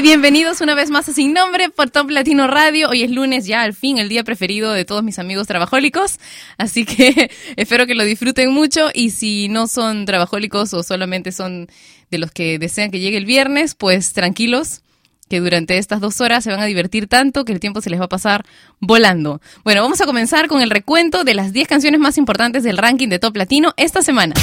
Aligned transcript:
Bienvenidos 0.00 0.62
una 0.62 0.74
vez 0.74 0.90
más 0.90 1.08
a 1.10 1.12
Sin 1.12 1.34
Nombre 1.34 1.68
por 1.68 1.90
Top 1.90 2.08
Latino 2.10 2.46
Radio. 2.46 2.88
Hoy 2.88 3.02
es 3.02 3.10
lunes, 3.10 3.46
ya 3.46 3.62
al 3.62 3.74
fin, 3.74 3.98
el 3.98 4.08
día 4.08 4.24
preferido 4.24 4.72
de 4.72 4.86
todos 4.86 5.04
mis 5.04 5.18
amigos 5.18 5.46
trabajólicos. 5.46 6.18
Así 6.56 6.86
que 6.86 7.30
espero 7.56 7.86
que 7.86 7.94
lo 7.94 8.02
disfruten 8.02 8.50
mucho 8.52 8.88
y 8.94 9.10
si 9.10 9.48
no 9.48 9.68
son 9.68 10.06
trabajólicos 10.06 10.72
o 10.72 10.82
solamente 10.82 11.30
son 11.30 11.68
de 12.10 12.18
los 12.18 12.32
que 12.32 12.58
desean 12.58 12.90
que 12.90 13.00
llegue 13.00 13.18
el 13.18 13.26
viernes, 13.26 13.74
pues 13.74 14.12
tranquilos 14.14 14.80
que 15.32 15.40
durante 15.40 15.78
estas 15.78 15.98
dos 15.98 16.20
horas 16.20 16.44
se 16.44 16.50
van 16.50 16.60
a 16.60 16.66
divertir 16.66 17.06
tanto 17.06 17.46
que 17.46 17.52
el 17.52 17.58
tiempo 17.58 17.80
se 17.80 17.88
les 17.88 17.98
va 17.98 18.04
a 18.04 18.08
pasar 18.10 18.44
volando. 18.80 19.40
Bueno, 19.64 19.80
vamos 19.80 19.98
a 20.02 20.04
comenzar 20.04 20.46
con 20.46 20.60
el 20.60 20.68
recuento 20.68 21.24
de 21.24 21.32
las 21.32 21.54
10 21.54 21.68
canciones 21.68 21.98
más 22.00 22.18
importantes 22.18 22.64
del 22.64 22.76
ranking 22.76 23.08
de 23.08 23.18
Top 23.18 23.34
Latino 23.34 23.72
esta 23.78 24.02
semana. 24.02 24.34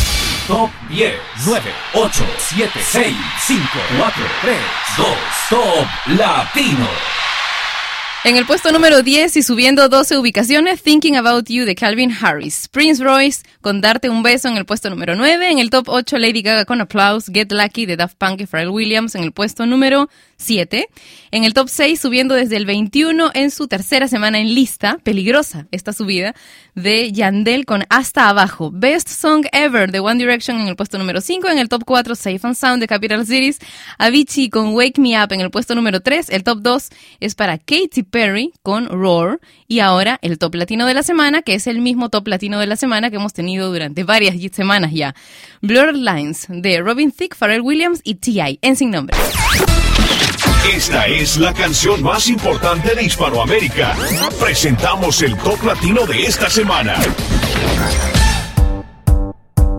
Top 0.48 0.72
10, 0.90 1.14
9, 1.46 1.62
8, 1.94 2.26
7, 2.40 2.72
6, 2.82 3.16
5, 3.40 3.62
4, 4.00 4.24
3, 4.42 4.58
2, 4.98 5.08
Top 5.52 5.88
Latino. 6.18 6.88
En 8.26 8.36
el 8.36 8.46
puesto 8.46 8.74
número 8.74 9.02
10 9.02 9.38
y 9.38 9.44
subiendo 9.44 9.88
12 9.88 10.18
ubicaciones, 10.18 10.84
Thinking 10.84 11.16
About 11.16 11.48
You 11.48 11.64
de 11.64 11.74
Calvin 11.74 12.12
Harris. 12.12 12.68
Prince 12.68 13.02
Royce 13.02 13.44
con 13.62 13.80
Darte 13.80 14.10
un 14.10 14.24
beso 14.24 14.50
en 14.50 14.58
el 14.58 14.66
puesto 14.66 14.90
número 14.90 15.16
9. 15.16 15.50
En 15.50 15.58
el 15.58 15.70
top 15.70 15.88
8, 15.88 16.18
Lady 16.18 16.42
Gaga 16.42 16.66
con 16.66 16.82
Applause. 16.82 17.32
Get 17.34 17.50
Lucky 17.50 17.86
de 17.86 17.96
Daft 17.96 18.18
Punk 18.18 18.42
y 18.42 18.46
Pharrell 18.46 18.72
Williams 18.72 19.16
en 19.16 19.24
el 19.24 19.32
puesto 19.32 19.66
número 19.66 20.10
7. 20.36 20.90
En 21.32 21.46
el 21.46 21.54
top 21.54 21.70
6, 21.70 21.98
subiendo 21.98 22.36
desde 22.36 22.58
el 22.58 22.66
21 22.66 23.32
en 23.34 23.52
su 23.52 23.70
tercera 23.70 24.10
semana 24.10 24.40
en 24.40 24.54
lista, 24.54 24.98
peligrosa 25.02 25.68
esta 25.72 25.94
subida, 25.94 26.36
de 26.76 27.14
Yandel 27.14 27.66
con 27.66 27.86
Hasta 27.90 28.28
Abajo. 28.28 28.70
Best 28.74 29.08
Song 29.08 29.46
Ever 29.54 29.92
de 29.92 30.02
One 30.02 30.20
Direction 30.20 30.60
en 30.60 30.68
el 30.68 30.76
puesto 30.76 30.98
número 30.98 31.22
5. 31.22 31.48
En 31.50 31.58
el 31.58 31.70
top 31.70 31.84
4, 31.86 32.16
Safe 32.16 32.40
and 32.44 32.56
Sound 32.56 32.82
de 32.82 32.88
Capital 32.88 33.26
Cities. 33.26 33.60
Avicii 33.98 34.50
con 34.50 34.74
Wake 34.74 35.00
Me 35.00 35.22
Up 35.24 35.32
en 35.32 35.40
el 35.40 35.52
puesto 35.52 35.74
número 35.74 36.02
3. 36.02 36.30
El 36.32 36.44
top 36.44 36.60
2 36.62 36.90
es 37.22 37.36
para 37.36 37.58
Katy 37.58 38.09
Perry 38.10 38.54
con 38.64 38.88
Roar. 38.88 39.40
Y 39.68 39.80
ahora 39.80 40.20
el 40.22 40.38
top 40.38 40.56
latino 40.56 40.86
de 40.86 40.94
la 40.94 41.04
semana, 41.04 41.42
que 41.42 41.56
es 41.56 41.68
el 41.68 41.80
mismo 41.80 42.10
top 42.10 42.28
latino 42.28 42.60
de 42.60 42.68
la 42.68 42.76
semana 42.76 43.10
que 43.10 43.18
hemos 43.18 43.34
tenido 43.34 43.72
durante 43.72 44.04
varias 44.04 44.36
semanas 44.54 44.92
ya. 44.94 45.16
Blurred 45.62 45.96
Lines 45.96 46.48
de 46.50 46.82
Robin 46.82 47.12
Thicke, 47.12 47.36
Pharrell 47.36 47.62
Williams 47.62 48.02
y 48.04 48.16
T.I. 48.16 48.60
en 48.62 48.76
sin 48.76 48.92
nombre. 48.92 49.16
Esta 50.74 51.08
es 51.08 51.38
la 51.38 51.54
canción 51.54 52.04
más 52.04 52.28
importante 52.28 52.94
de 52.94 53.04
Hispanoamérica. 53.04 53.96
Presentamos 54.40 55.22
el 55.22 55.36
top 55.38 55.64
latino 55.64 56.06
de 56.06 56.24
esta 56.24 56.50
semana. 56.50 56.96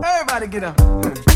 Everybody 0.02 0.49
get 0.49 0.64
up. 0.64 1.29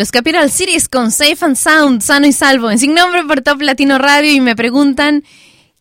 Los 0.00 0.12
Capital 0.12 0.50
Cities 0.50 0.88
con 0.88 1.10
Safe 1.10 1.36
and 1.44 1.56
Sound, 1.56 2.00
sano 2.00 2.26
y 2.26 2.32
salvo, 2.32 2.70
en 2.70 2.78
sin 2.78 2.94
nombre 2.94 3.22
por 3.22 3.42
Top 3.42 3.60
Latino 3.60 3.98
Radio 3.98 4.32
y 4.32 4.40
me 4.40 4.56
preguntan 4.56 5.24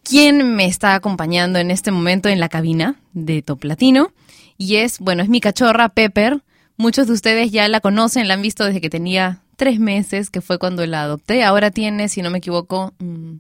quién 0.04 0.58
me 0.58 0.66
está 0.66 0.94
acompañando 0.94 1.58
en 1.58 1.72
este 1.72 1.90
momento 1.90 2.28
en 2.28 2.42
la 2.42 2.50
cabina 2.50 3.00
de 3.14 3.42
Top 3.42 3.64
Latino. 3.64 4.12
Y 4.58 4.76
es, 4.76 5.00
bueno, 5.00 5.24
es 5.24 5.30
mi 5.30 5.40
cachorra 5.40 5.88
Pepper. 5.88 6.44
Muchos 6.76 7.08
de 7.08 7.14
ustedes 7.14 7.52
ya 7.52 7.66
la 7.70 7.80
conocen, 7.80 8.28
la 8.28 8.34
han 8.34 8.42
visto 8.42 8.66
desde 8.66 8.82
que 8.82 8.90
tenía 8.90 9.42
tres 9.56 9.80
meses, 9.80 10.30
que 10.30 10.42
fue 10.42 10.60
cuando 10.60 10.86
la 10.86 11.04
adopté. 11.04 11.46
Ahora 11.46 11.72
tiene, 11.72 12.10
si 12.10 12.22
no 12.22 12.30
me 12.30 12.40
equivoco, 12.40 12.94
mm, 13.00 13.36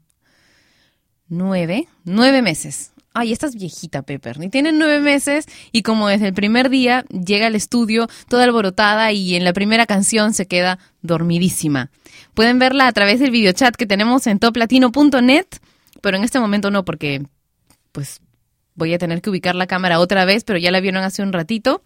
nueve, 1.27 1.89
nueve 2.05 2.41
meses. 2.41 2.93
Ay, 3.13 3.31
esta 3.31 3.47
es 3.47 3.55
viejita, 3.55 4.03
Pepper. 4.03 4.37
Y 4.41 4.49
tiene 4.49 4.71
nueve 4.71 4.99
meses 4.99 5.45
y 5.71 5.81
como 5.81 6.07
desde 6.07 6.27
el 6.27 6.33
primer 6.33 6.69
día 6.69 7.05
llega 7.05 7.47
al 7.47 7.55
estudio 7.55 8.07
toda 8.27 8.43
alborotada 8.43 9.11
y 9.11 9.35
en 9.35 9.43
la 9.43 9.53
primera 9.53 9.85
canción 9.85 10.33
se 10.33 10.47
queda 10.47 10.77
dormidísima. 11.01 11.89
Pueden 12.33 12.59
verla 12.59 12.87
a 12.87 12.91
través 12.91 13.19
del 13.19 13.31
videochat 13.31 13.75
que 13.75 13.87
tenemos 13.87 14.27
en 14.27 14.39
toplatino.net, 14.39 15.47
pero 16.01 16.17
en 16.17 16.23
este 16.23 16.39
momento 16.39 16.69
no 16.69 16.85
porque 16.85 17.23
pues 17.91 18.21
voy 18.75 18.93
a 18.93 18.99
tener 18.99 19.21
que 19.21 19.29
ubicar 19.29 19.55
la 19.55 19.67
cámara 19.67 19.99
otra 19.99 20.25
vez, 20.25 20.43
pero 20.43 20.59
ya 20.59 20.71
la 20.71 20.79
vieron 20.79 21.03
hace 21.03 21.23
un 21.23 21.33
ratito. 21.33 21.81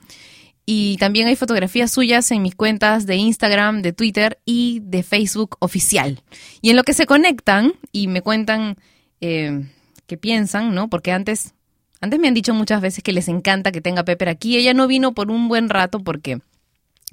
Y 0.65 0.95
también 0.97 1.27
hay 1.27 1.35
fotografías 1.35 1.91
suyas 1.91 2.31
en 2.31 2.41
mis 2.41 2.55
cuentas 2.55 3.05
de 3.05 3.15
Instagram, 3.15 3.81
de 3.81 3.91
Twitter 3.91 4.39
y 4.45 4.81
de 4.83 5.03
Facebook 5.03 5.57
oficial. 5.59 6.21
Y 6.61 6.69
en 6.69 6.77
lo 6.77 6.83
que 6.83 6.93
se 6.93 7.05
conectan 7.05 7.73
y 7.91 8.07
me 8.07 8.21
cuentan 8.21 8.77
eh, 9.19 9.67
qué 10.07 10.17
piensan, 10.17 10.73
¿no? 10.73 10.89
Porque 10.89 11.11
antes, 11.11 11.53
antes 12.01 12.19
me 12.19 12.27
han 12.27 12.33
dicho 12.33 12.53
muchas 12.53 12.81
veces 12.81 13.03
que 13.03 13.13
les 13.13 13.27
encanta 13.27 13.71
que 13.71 13.81
tenga 13.81 14.03
Pepper 14.03 14.29
aquí. 14.29 14.57
Ella 14.57 14.73
no 14.73 14.87
vino 14.87 15.13
por 15.13 15.31
un 15.31 15.47
buen 15.47 15.69
rato 15.69 15.99
porque 15.99 16.39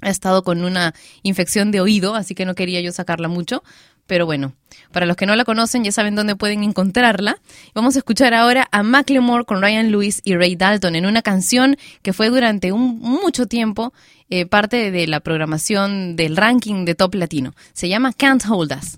ha 0.01 0.09
estado 0.09 0.43
con 0.43 0.63
una 0.63 0.93
infección 1.23 1.71
de 1.71 1.81
oído, 1.81 2.15
así 2.15 2.35
que 2.35 2.45
no 2.45 2.55
quería 2.55 2.81
yo 2.81 2.91
sacarla 2.91 3.27
mucho. 3.27 3.63
Pero 4.07 4.25
bueno, 4.25 4.53
para 4.91 5.05
los 5.05 5.15
que 5.15 5.25
no 5.25 5.35
la 5.35 5.45
conocen 5.45 5.83
ya 5.83 5.91
saben 5.91 6.15
dónde 6.15 6.35
pueden 6.35 6.63
encontrarla. 6.63 7.37
Vamos 7.73 7.95
a 7.95 7.99
escuchar 7.99 8.33
ahora 8.33 8.67
a 8.71 8.83
Macklemore 8.83 9.45
con 9.45 9.61
Ryan 9.61 9.89
Lewis 9.91 10.21
y 10.25 10.35
Ray 10.35 10.55
Dalton 10.55 10.95
en 10.95 11.05
una 11.05 11.21
canción 11.21 11.77
que 12.01 12.11
fue 12.11 12.29
durante 12.29 12.73
un, 12.73 12.99
mucho 12.99 13.45
tiempo 13.45 13.93
eh, 14.29 14.45
parte 14.45 14.91
de 14.91 15.07
la 15.07 15.21
programación 15.21 16.15
del 16.15 16.35
ranking 16.35 16.83
de 16.83 16.95
Top 16.95 17.15
Latino. 17.15 17.53
Se 17.73 17.87
llama 17.87 18.11
Can't 18.11 18.43
Hold 18.49 18.73
Us. 18.73 18.97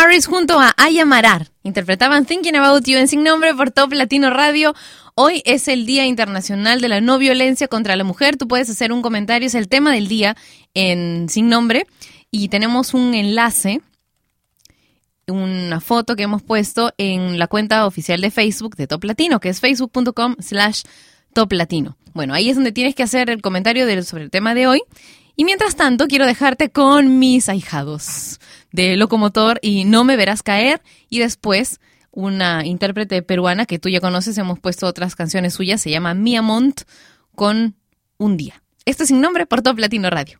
Harris 0.00 0.26
junto 0.26 0.58
a 0.58 0.72
Aya 0.78 1.04
Marar 1.04 1.48
interpretaban 1.62 2.24
Thinking 2.24 2.56
About 2.56 2.86
You 2.86 2.96
en 2.96 3.06
Sin 3.06 3.22
Nombre 3.22 3.54
por 3.54 3.70
Top 3.70 3.92
Latino 3.92 4.30
Radio. 4.30 4.74
Hoy 5.14 5.42
es 5.44 5.68
el 5.68 5.84
Día 5.84 6.06
Internacional 6.06 6.80
de 6.80 6.88
la 6.88 7.02
No 7.02 7.18
Violencia 7.18 7.68
contra 7.68 7.96
la 7.96 8.04
Mujer. 8.04 8.38
Tú 8.38 8.48
puedes 8.48 8.70
hacer 8.70 8.94
un 8.94 9.02
comentario, 9.02 9.46
es 9.46 9.54
el 9.54 9.68
tema 9.68 9.92
del 9.92 10.08
día 10.08 10.38
en 10.72 11.28
Sin 11.28 11.50
Nombre. 11.50 11.86
Y 12.30 12.48
tenemos 12.48 12.94
un 12.94 13.12
enlace, 13.12 13.82
una 15.28 15.80
foto 15.80 16.16
que 16.16 16.22
hemos 16.22 16.42
puesto 16.42 16.94
en 16.96 17.38
la 17.38 17.46
cuenta 17.46 17.84
oficial 17.84 18.22
de 18.22 18.30
Facebook 18.30 18.76
de 18.76 18.86
Top 18.86 19.04
Latino, 19.04 19.38
que 19.38 19.50
es 19.50 19.60
facebook.com 19.60 20.36
slash 20.38 20.80
Top 21.34 21.52
Latino. 21.52 21.98
Bueno, 22.14 22.32
ahí 22.32 22.48
es 22.48 22.56
donde 22.56 22.72
tienes 22.72 22.94
que 22.94 23.02
hacer 23.02 23.28
el 23.28 23.42
comentario 23.42 23.84
sobre 24.02 24.24
el 24.24 24.30
tema 24.30 24.54
de 24.54 24.66
hoy. 24.66 24.80
Y 25.36 25.44
mientras 25.44 25.76
tanto, 25.76 26.06
quiero 26.06 26.26
dejarte 26.26 26.70
con 26.70 27.18
mis 27.18 27.50
ahijados 27.50 28.40
de 28.72 28.96
Locomotor 28.96 29.58
y 29.62 29.84
No 29.84 30.04
me 30.04 30.16
verás 30.16 30.42
caer. 30.42 30.82
Y 31.08 31.18
después, 31.18 31.80
una 32.10 32.64
intérprete 32.64 33.22
peruana 33.22 33.66
que 33.66 33.78
tú 33.78 33.88
ya 33.88 34.00
conoces, 34.00 34.36
hemos 34.38 34.58
puesto 34.58 34.86
otras 34.86 35.16
canciones 35.16 35.54
suyas, 35.54 35.80
se 35.80 35.90
llama 35.90 36.14
Mia 36.14 36.42
Mont 36.42 36.82
con 37.34 37.76
Un 38.18 38.36
Día. 38.36 38.62
Esto 38.84 39.04
es 39.04 39.08
sin 39.08 39.20
nombre 39.20 39.46
por 39.46 39.62
Top 39.62 39.78
Latino 39.78 40.10
Radio. 40.10 40.38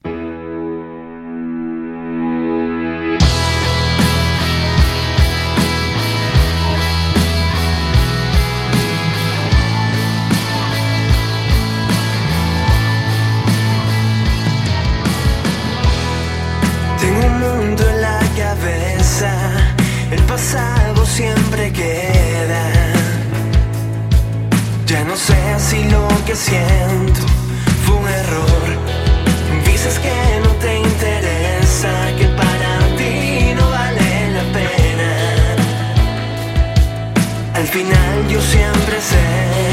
Siento 26.37 27.21
fue 27.85 27.97
un 27.97 28.09
error. 28.09 28.69
Dices 29.65 29.99
que 29.99 30.41
no 30.45 30.51
te 30.55 30.79
interesa, 30.79 31.93
que 32.19 32.27
para 32.27 32.79
ti 32.97 33.55
no 33.55 33.69
vale 33.71 34.31
la 34.37 34.43
pena. 34.53 35.57
Al 37.55 37.67
final 37.67 38.29
yo 38.29 38.41
siempre 38.41 39.01
seré 39.01 39.70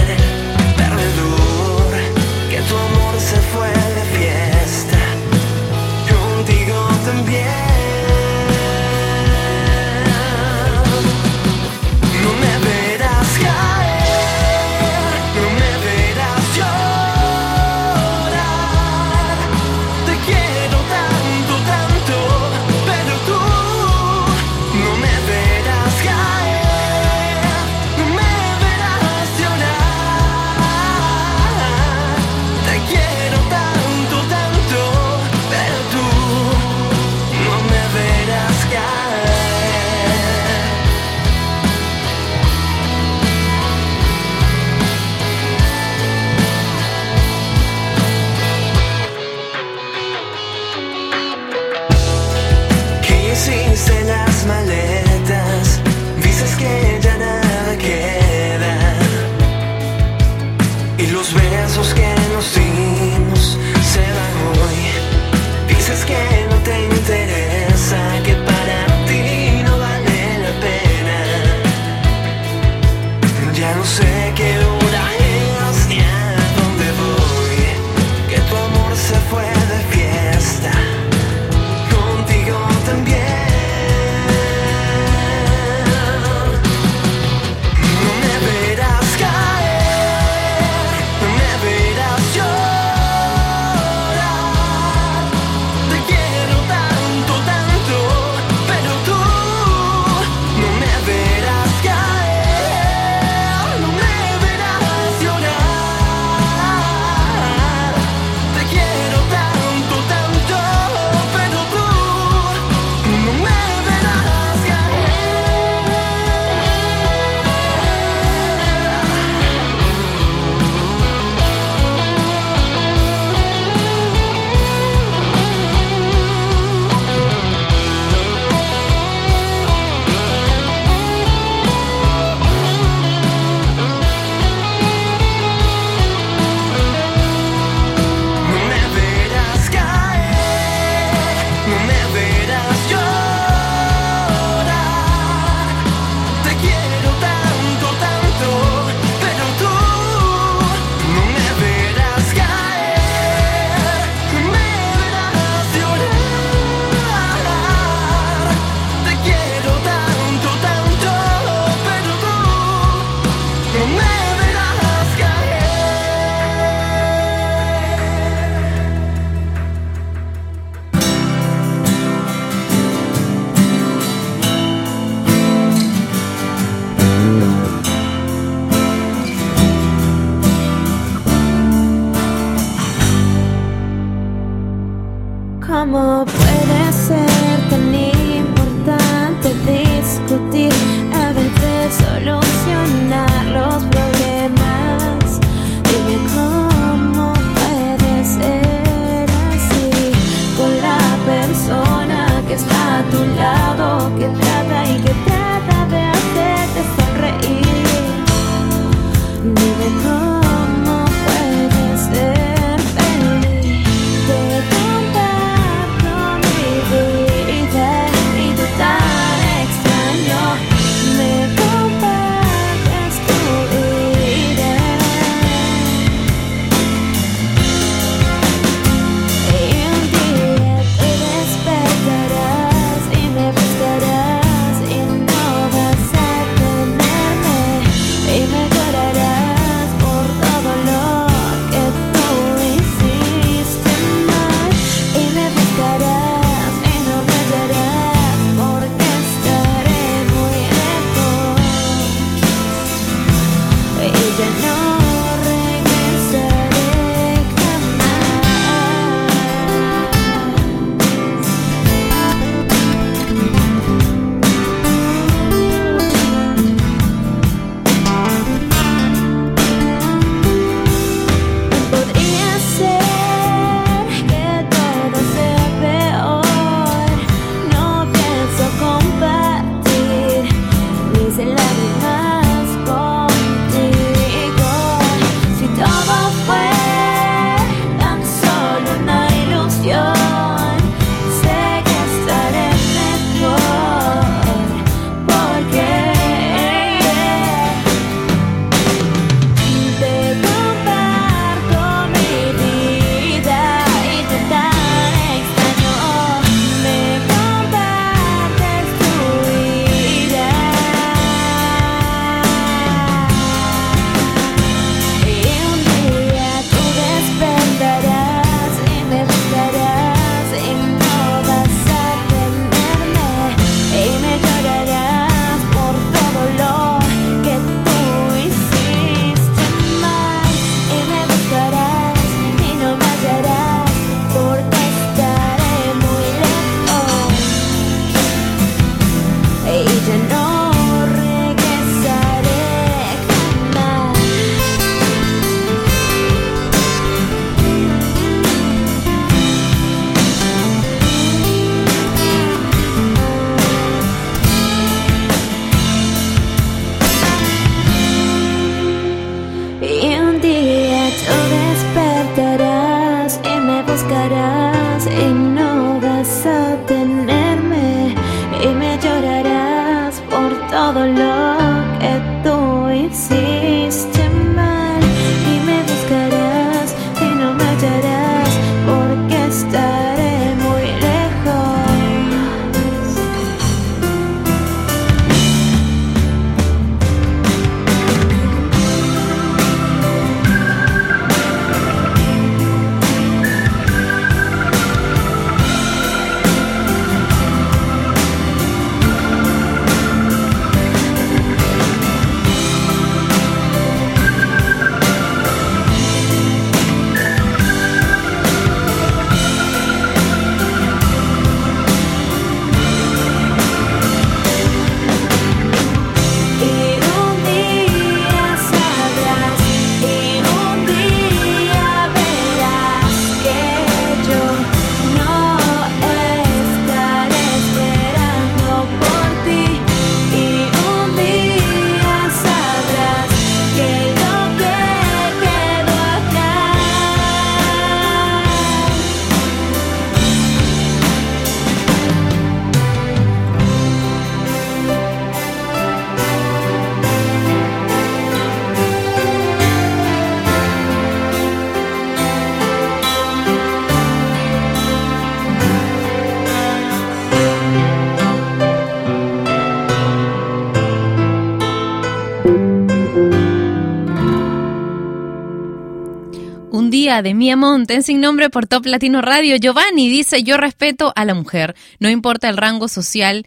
De 467.22 467.34
Mia 467.34 467.56
Monten, 467.56 468.04
sin 468.04 468.22
nombre 468.22 468.50
por 468.50 468.68
Top 468.68 468.86
Latino 468.86 469.22
Radio. 469.22 469.56
Giovanni 469.56 470.08
dice, 470.10 470.44
yo 470.44 470.58
respeto 470.58 471.14
a 471.16 471.26
la 471.26 471.34
mujer, 471.34 471.76
no 472.00 472.10
importa 472.10 472.50
el 472.50 472.58
rango 472.58 472.88
social 472.88 473.46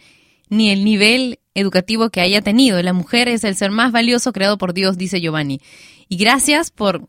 ni 0.49 0.71
el 0.71 0.85
nivel 0.85 1.39
educativo 1.55 2.11
que 2.11 2.21
haya 2.21 2.43
tenido. 2.43 2.83
La 2.83 2.93
mujer 2.93 3.29
es 3.29 3.45
el 3.45 3.55
ser 3.55 3.71
más 3.71 3.93
valioso 3.93 4.33
creado 4.33 4.59
por 4.59 4.75
Dios, 4.75 4.99
dice 4.99 5.21
Giovanni. 5.21 5.61
Y 6.09 6.17
gracias 6.17 6.71
por 6.71 7.09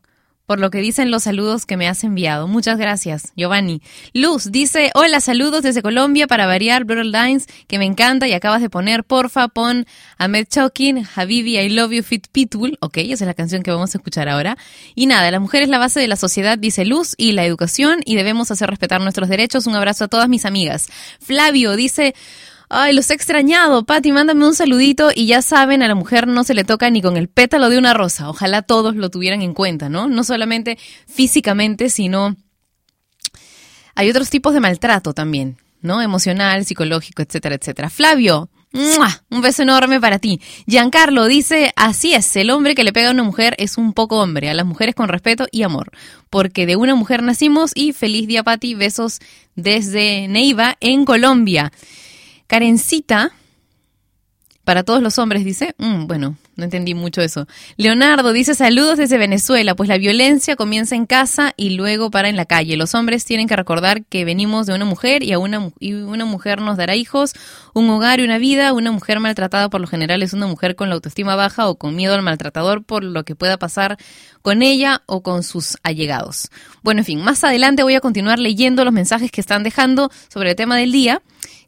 por 0.51 0.59
lo 0.59 0.69
que 0.69 0.79
dicen 0.79 1.11
los 1.11 1.23
saludos 1.23 1.65
que 1.65 1.77
me 1.77 1.87
has 1.87 2.03
enviado. 2.03 2.45
Muchas 2.45 2.77
gracias, 2.77 3.31
Giovanni. 3.37 3.81
Luz 4.11 4.51
dice, 4.51 4.91
hola, 4.95 5.21
saludos 5.21 5.63
desde 5.63 5.81
Colombia 5.81 6.27
para 6.27 6.45
variar 6.45 6.83
Brutal 6.83 7.09
Lines, 7.09 7.47
que 7.69 7.79
me 7.79 7.85
encanta 7.85 8.27
y 8.27 8.33
acabas 8.33 8.59
de 8.61 8.69
poner, 8.69 9.05
porfa, 9.05 9.47
pon 9.47 9.85
Ahmed 10.17 10.47
Chokin, 10.49 11.07
Habibi, 11.15 11.57
I 11.57 11.69
Love 11.69 11.93
You 11.93 12.03
Fit 12.03 12.27
Pitbull. 12.33 12.77
Ok, 12.81 12.97
esa 12.97 13.23
es 13.23 13.27
la 13.27 13.33
canción 13.33 13.63
que 13.63 13.71
vamos 13.71 13.95
a 13.95 13.97
escuchar 13.97 14.27
ahora. 14.27 14.57
Y 14.93 15.05
nada, 15.05 15.31
la 15.31 15.39
mujer 15.39 15.63
es 15.63 15.69
la 15.69 15.77
base 15.77 16.01
de 16.01 16.09
la 16.09 16.17
sociedad, 16.17 16.57
dice 16.57 16.83
Luz, 16.83 17.13
y 17.15 17.31
la 17.31 17.45
educación, 17.45 18.01
y 18.03 18.15
debemos 18.15 18.51
hacer 18.51 18.69
respetar 18.69 18.99
nuestros 18.99 19.29
derechos. 19.29 19.67
Un 19.67 19.75
abrazo 19.75 20.03
a 20.03 20.07
todas 20.09 20.27
mis 20.27 20.43
amigas. 20.43 20.89
Flavio 21.21 21.77
dice... 21.77 22.13
Ay, 22.73 22.95
los 22.95 23.09
he 23.09 23.13
extrañado. 23.15 23.85
Pati, 23.85 24.13
mándame 24.13 24.47
un 24.47 24.55
saludito 24.55 25.09
y 25.13 25.25
ya 25.25 25.41
saben, 25.41 25.83
a 25.83 25.89
la 25.89 25.95
mujer 25.95 26.25
no 26.25 26.45
se 26.45 26.53
le 26.53 26.63
toca 26.63 26.89
ni 26.89 27.01
con 27.01 27.17
el 27.17 27.27
pétalo 27.27 27.69
de 27.69 27.77
una 27.77 27.93
rosa. 27.93 28.29
Ojalá 28.29 28.61
todos 28.61 28.95
lo 28.95 29.09
tuvieran 29.09 29.41
en 29.41 29.53
cuenta, 29.53 29.89
¿no? 29.89 30.07
No 30.07 30.23
solamente 30.23 30.77
físicamente, 31.05 31.89
sino 31.89 32.37
hay 33.93 34.09
otros 34.09 34.29
tipos 34.29 34.53
de 34.53 34.61
maltrato 34.61 35.13
también, 35.13 35.57
¿no? 35.81 36.01
Emocional, 36.01 36.63
psicológico, 36.63 37.21
etcétera, 37.21 37.55
etcétera. 37.55 37.89
Flavio, 37.89 38.49
un 38.71 39.41
beso 39.41 39.63
enorme 39.63 39.99
para 39.99 40.19
ti. 40.19 40.39
Giancarlo 40.65 41.25
dice, 41.25 41.73
así 41.75 42.13
es, 42.13 42.33
el 42.37 42.51
hombre 42.51 42.73
que 42.73 42.85
le 42.85 42.93
pega 42.93 43.09
a 43.09 43.11
una 43.11 43.23
mujer 43.23 43.53
es 43.57 43.77
un 43.77 43.91
poco 43.91 44.21
hombre, 44.21 44.49
a 44.49 44.53
las 44.53 44.65
mujeres 44.65 44.95
con 44.95 45.09
respeto 45.09 45.45
y 45.51 45.63
amor, 45.63 45.91
porque 46.29 46.65
de 46.65 46.77
una 46.77 46.95
mujer 46.95 47.21
nacimos 47.21 47.71
y 47.75 47.91
feliz 47.91 48.27
día 48.27 48.43
Pati, 48.43 48.75
besos 48.75 49.19
desde 49.55 50.29
Neiva 50.29 50.77
en 50.79 51.03
Colombia. 51.03 51.73
Karencita, 52.51 53.31
para 54.65 54.83
todos 54.83 55.01
los 55.01 55.17
hombres, 55.19 55.45
dice, 55.45 55.73
mm, 55.77 56.05
bueno, 56.07 56.35
no 56.57 56.65
entendí 56.65 56.93
mucho 56.93 57.21
eso. 57.21 57.47
Leonardo 57.77 58.33
dice 58.33 58.55
saludos 58.55 58.97
desde 58.97 59.17
Venezuela, 59.17 59.73
pues 59.73 59.87
la 59.87 59.97
violencia 59.97 60.57
comienza 60.57 60.97
en 60.97 61.05
casa 61.05 61.53
y 61.55 61.69
luego 61.69 62.11
para 62.11 62.27
en 62.27 62.35
la 62.35 62.43
calle. 62.43 62.75
Los 62.75 62.93
hombres 62.93 63.23
tienen 63.23 63.47
que 63.47 63.55
recordar 63.55 64.03
que 64.03 64.25
venimos 64.25 64.65
de 64.65 64.75
una 64.75 64.83
mujer 64.83 65.23
y, 65.23 65.31
a 65.31 65.39
una, 65.39 65.71
y 65.79 65.93
una 65.93 66.25
mujer 66.25 66.59
nos 66.59 66.75
dará 66.75 66.93
hijos, 66.93 67.31
un 67.73 67.89
hogar 67.89 68.19
y 68.19 68.25
una 68.25 68.37
vida. 68.37 68.73
Una 68.73 68.91
mujer 68.91 69.21
maltratada 69.21 69.69
por 69.69 69.79
lo 69.79 69.87
general 69.87 70.21
es 70.21 70.33
una 70.33 70.47
mujer 70.47 70.75
con 70.75 70.89
la 70.89 70.95
autoestima 70.95 71.37
baja 71.37 71.69
o 71.69 71.75
con 71.75 71.95
miedo 71.95 72.15
al 72.15 72.21
maltratador 72.21 72.83
por 72.83 73.05
lo 73.05 73.23
que 73.23 73.33
pueda 73.33 73.59
pasar 73.59 73.97
con 74.41 74.61
ella 74.61 75.03
o 75.05 75.23
con 75.23 75.43
sus 75.43 75.77
allegados. 75.83 76.49
Bueno, 76.83 76.99
en 76.99 77.05
fin, 77.05 77.23
más 77.23 77.45
adelante 77.45 77.83
voy 77.83 77.95
a 77.95 78.01
continuar 78.01 78.39
leyendo 78.39 78.83
los 78.83 78.93
mensajes 78.93 79.31
que 79.31 79.39
están 79.39 79.63
dejando 79.63 80.11
sobre 80.27 80.49
el 80.49 80.57
tema 80.57 80.75
del 80.75 80.91
día, 80.91 81.21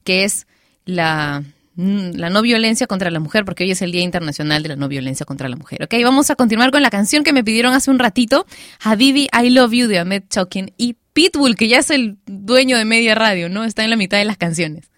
que 0.03 0.25
es 0.25 0.45
la, 0.85 1.43
mm, 1.75 2.11
la 2.15 2.29
no 2.29 2.41
violencia 2.41 2.87
contra 2.87 3.11
la 3.11 3.19
mujer, 3.19 3.45
porque 3.45 3.63
hoy 3.63 3.71
es 3.71 3.81
el 3.81 3.91
Día 3.91 4.01
Internacional 4.01 4.63
de 4.63 4.69
la 4.69 4.75
No 4.75 4.87
Violencia 4.87 5.25
contra 5.25 5.49
la 5.49 5.55
Mujer. 5.55 5.83
Ok, 5.83 5.95
vamos 6.03 6.29
a 6.29 6.35
continuar 6.35 6.71
con 6.71 6.81
la 6.81 6.89
canción 6.89 7.23
que 7.23 7.33
me 7.33 7.43
pidieron 7.43 7.73
hace 7.73 7.91
un 7.91 7.99
ratito, 7.99 8.45
Habibi 8.81 9.29
I 9.33 9.49
Love 9.49 9.71
You 9.73 9.87
de 9.87 9.99
Ahmed 9.99 10.23
Chokin 10.29 10.73
y 10.77 10.95
Pitbull, 11.13 11.55
que 11.55 11.67
ya 11.67 11.79
es 11.79 11.89
el 11.91 12.17
dueño 12.25 12.77
de 12.77 12.85
Media 12.85 13.15
Radio, 13.15 13.49
¿no? 13.49 13.63
Está 13.63 13.83
en 13.83 13.89
la 13.91 13.95
mitad 13.95 14.17
de 14.17 14.25
las 14.25 14.37
canciones. 14.37 14.89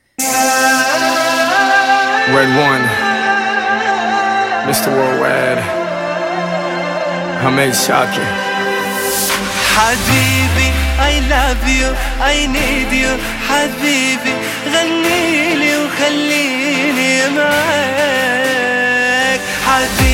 Red 2.28 2.50
One, 2.58 2.86
Mr. 4.66 4.90
Worldwide, 4.90 5.62
Ahmed 7.44 7.74
Chokin. 7.74 8.24
Habibi. 9.76 10.85
I 10.98 11.14
love 11.34 11.64
you 11.80 11.88
I 12.34 12.48
need 12.56 12.92
you 13.04 13.14
حبيبي 13.50 14.34
غنيلي 14.74 15.74
وخليني 15.78 17.14
معاك. 17.36 18.26
حبيبي 19.68 20.05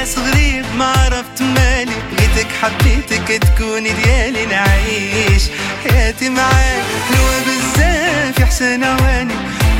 إحساس 0.00 0.18
غريب 0.18 0.64
ما 0.78 0.84
عرفت 0.84 1.42
مالي. 1.42 1.92
لقيتك 2.12 2.46
حبيتك 2.62 3.42
تكوني 3.42 3.92
ديالي 3.92 4.46
نعيش 4.46 5.42
حياتي 5.84 6.28
معاك. 6.28 6.82
حلوة 7.08 7.40
بزاف 7.46 8.38
يا 8.38 8.46
حسن 8.46 8.84
عواني 8.84 9.34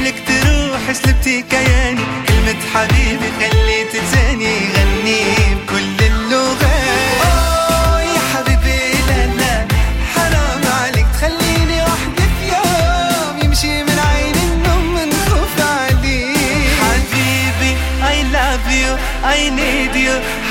لك 0.05 0.15
تروح 0.27 0.93
سلبتي 0.93 1.43
كياني 1.43 2.05
كلمة 2.29 2.57
حبيبي 2.75 3.29
خليت 3.41 3.95
لساني 3.95 4.45
يغني 4.45 5.23
بكل 5.55 6.05
اللغات. 6.05 7.21
يا 8.15 8.21
حبيبي 8.35 8.81
لا 9.09 9.27
لا. 9.27 9.67
حرام 10.15 10.63
عليك 10.83 11.07
تخليني 11.15 11.79
يوم 11.79 13.39
يمشي 13.45 13.83
من 13.83 13.99
عين 13.99 14.35
النوم 14.35 15.11
حبيبي 16.81 17.77
I 18.03 18.17
love 18.37 18.67
you 18.81 18.91
I 19.37 19.39
need 19.59 19.95
you 19.95 20.00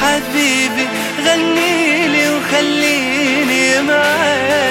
حبيبي 0.10 0.88
غنيلي 1.26 2.30
وخليني 2.30 3.82
معاك. 3.82 4.69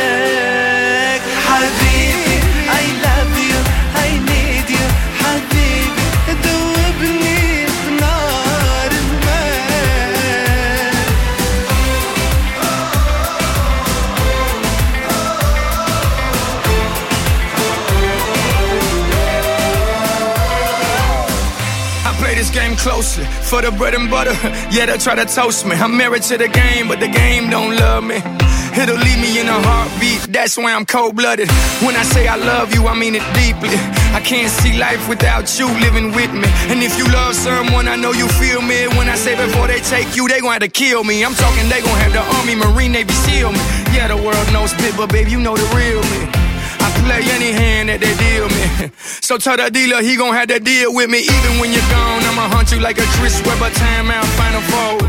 Closely 22.88 23.24
for 23.50 23.60
the 23.60 23.70
bread 23.70 23.94
and 23.94 24.08
butter. 24.10 24.36
Yeah, 24.74 24.86
they 24.86 24.98
try 24.98 25.14
to 25.14 25.24
toast 25.24 25.66
me. 25.66 25.74
I'm 25.76 25.96
married 25.96 26.22
to 26.30 26.36
the 26.36 26.48
game, 26.48 26.88
but 26.88 27.00
the 27.00 27.08
game 27.08 27.50
don't 27.50 27.76
love 27.76 28.04
me. 28.04 28.18
It'll 28.80 29.00
leave 29.06 29.20
me 29.24 29.40
in 29.40 29.48
a 29.48 29.58
heartbeat. 29.68 30.20
That's 30.32 30.56
why 30.56 30.72
I'm 30.76 30.86
cold 30.86 31.16
blooded. 31.16 31.48
When 31.84 31.94
I 31.96 32.04
say 32.14 32.28
I 32.28 32.36
love 32.36 32.74
you, 32.74 32.86
I 32.86 32.94
mean 32.94 33.14
it 33.14 33.26
deeply. 33.34 33.76
I 34.18 34.20
can't 34.20 34.50
see 34.60 34.78
life 34.78 35.02
without 35.08 35.46
you 35.58 35.66
living 35.86 36.12
with 36.12 36.32
me. 36.32 36.48
And 36.70 36.82
if 36.82 36.96
you 36.98 37.06
love 37.20 37.34
someone, 37.34 37.88
I 37.88 37.96
know 37.96 38.12
you 38.12 38.28
feel 38.42 38.62
me. 38.62 38.88
When 38.96 39.08
I 39.08 39.16
say 39.16 39.34
before 39.36 39.66
they 39.66 39.80
take 39.80 40.14
you, 40.16 40.28
they 40.28 40.40
gon' 40.40 40.52
have 40.52 40.64
to 40.68 40.68
kill 40.68 41.02
me. 41.02 41.24
I'm 41.24 41.34
talking, 41.34 41.68
they 41.68 41.80
gon' 41.80 41.98
have 42.04 42.12
the 42.12 42.24
Army, 42.36 42.54
Marine, 42.54 42.92
Navy 42.92 43.14
SEAL 43.24 43.52
me. 43.52 43.62
Yeah, 43.96 44.08
the 44.08 44.16
world 44.16 44.46
knows 44.52 44.70
spit, 44.70 44.94
but 44.96 45.10
babe, 45.10 45.28
you 45.28 45.40
know 45.40 45.56
the 45.56 45.66
real 45.74 46.02
me. 46.12 46.37
I 46.85 46.87
play 47.03 47.23
any 47.37 47.51
hand 47.51 47.89
that 47.89 47.99
they 48.03 48.13
deal 48.25 48.47
me. 48.57 48.91
So 49.27 49.37
tell 49.37 49.57
the 49.57 49.69
dealer 49.71 50.01
he 50.01 50.15
gon' 50.15 50.33
have 50.33 50.49
to 50.49 50.59
deal 50.59 50.93
with 50.93 51.09
me. 51.09 51.19
Even 51.35 51.53
when 51.59 51.69
you're 51.71 51.89
gone, 51.89 52.21
I'ma 52.29 52.45
hunt 52.53 52.71
you 52.71 52.79
like 52.79 52.97
a 52.97 53.07
Chris 53.17 53.35
Webber 53.45 53.71
timeout 53.71 54.27
final 54.39 54.63
fold. 54.71 55.07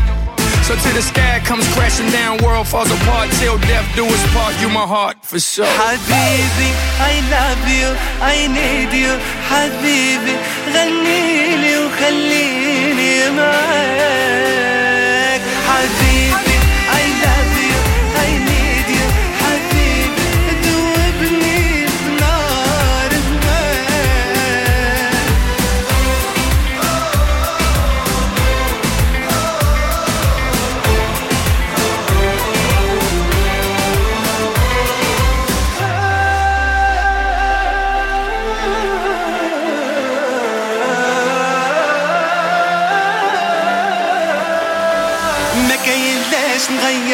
So 0.65 0.73
till 0.81 0.95
the 0.97 1.01
sky 1.01 1.41
comes 1.45 1.67
crashing 1.75 2.09
down, 2.09 2.41
world 2.43 2.67
falls 2.67 2.89
apart. 2.89 3.29
Till 3.37 3.57
death 3.69 3.85
do 3.95 4.03
us 4.05 4.23
part, 4.33 4.53
you 4.61 4.69
my 4.69 4.87
heart 4.93 5.17
for 5.21 5.39
sure. 5.39 5.65
حبيبي 5.65 6.69
I 7.11 7.13
love 7.35 7.63
you 7.77 7.87
I 8.33 8.37
need 8.57 8.91
you 9.03 9.13
حبيبي 9.49 10.35
غنيلي 10.73 11.77
وخليني 11.77 13.29
معاك 13.29 14.38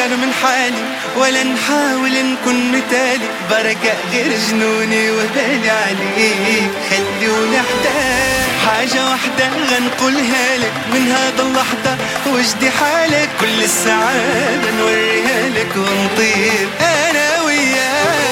نغير 0.07 0.17
من 0.17 0.33
حالي 0.33 0.83
ولا 1.17 1.43
نحاول 1.43 2.11
نكون 2.11 2.71
مثالي. 2.71 3.27
بركة 3.49 3.93
غير 4.11 4.27
جنوني 4.49 5.11
وبالي 5.11 5.69
عليك. 5.69 6.71
خليوني 6.89 7.57
احتاج 7.57 8.47
حاجة 8.65 9.09
واحدة 9.09 9.49
غنقولها 9.69 10.57
لك. 10.57 10.73
من 10.93 11.11
هذا 11.11 11.43
اللحظة 11.43 11.97
وجدي 12.27 12.71
حالك. 12.71 13.29
كل 13.41 13.63
السعادة 13.63 14.71
نوريها 14.79 15.49
لك 15.49 15.75
ونطير 15.75 16.67
أنا 16.81 17.41
وياك. 17.45 18.26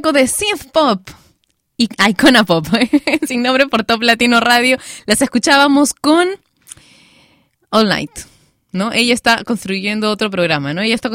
De 0.00 0.28
synth 0.28 0.70
pop 0.72 1.10
y 1.76 1.88
Icona 2.08 2.44
Pop, 2.44 2.66
sin 3.26 3.42
nombre 3.42 3.66
por 3.66 3.84
Top 3.84 4.00
Latino 4.02 4.38
Radio. 4.38 4.78
Las 5.06 5.22
escuchábamos 5.22 5.92
con 5.92 6.28
All 7.70 7.88
Night. 7.88 8.12
¿No? 8.70 8.92
Ella 8.92 9.12
está 9.12 9.42
construyendo 9.44 10.10
otro 10.10 10.30
programa, 10.30 10.72
¿no? 10.72 10.82
Ella 10.82 10.94
está, 10.94 11.10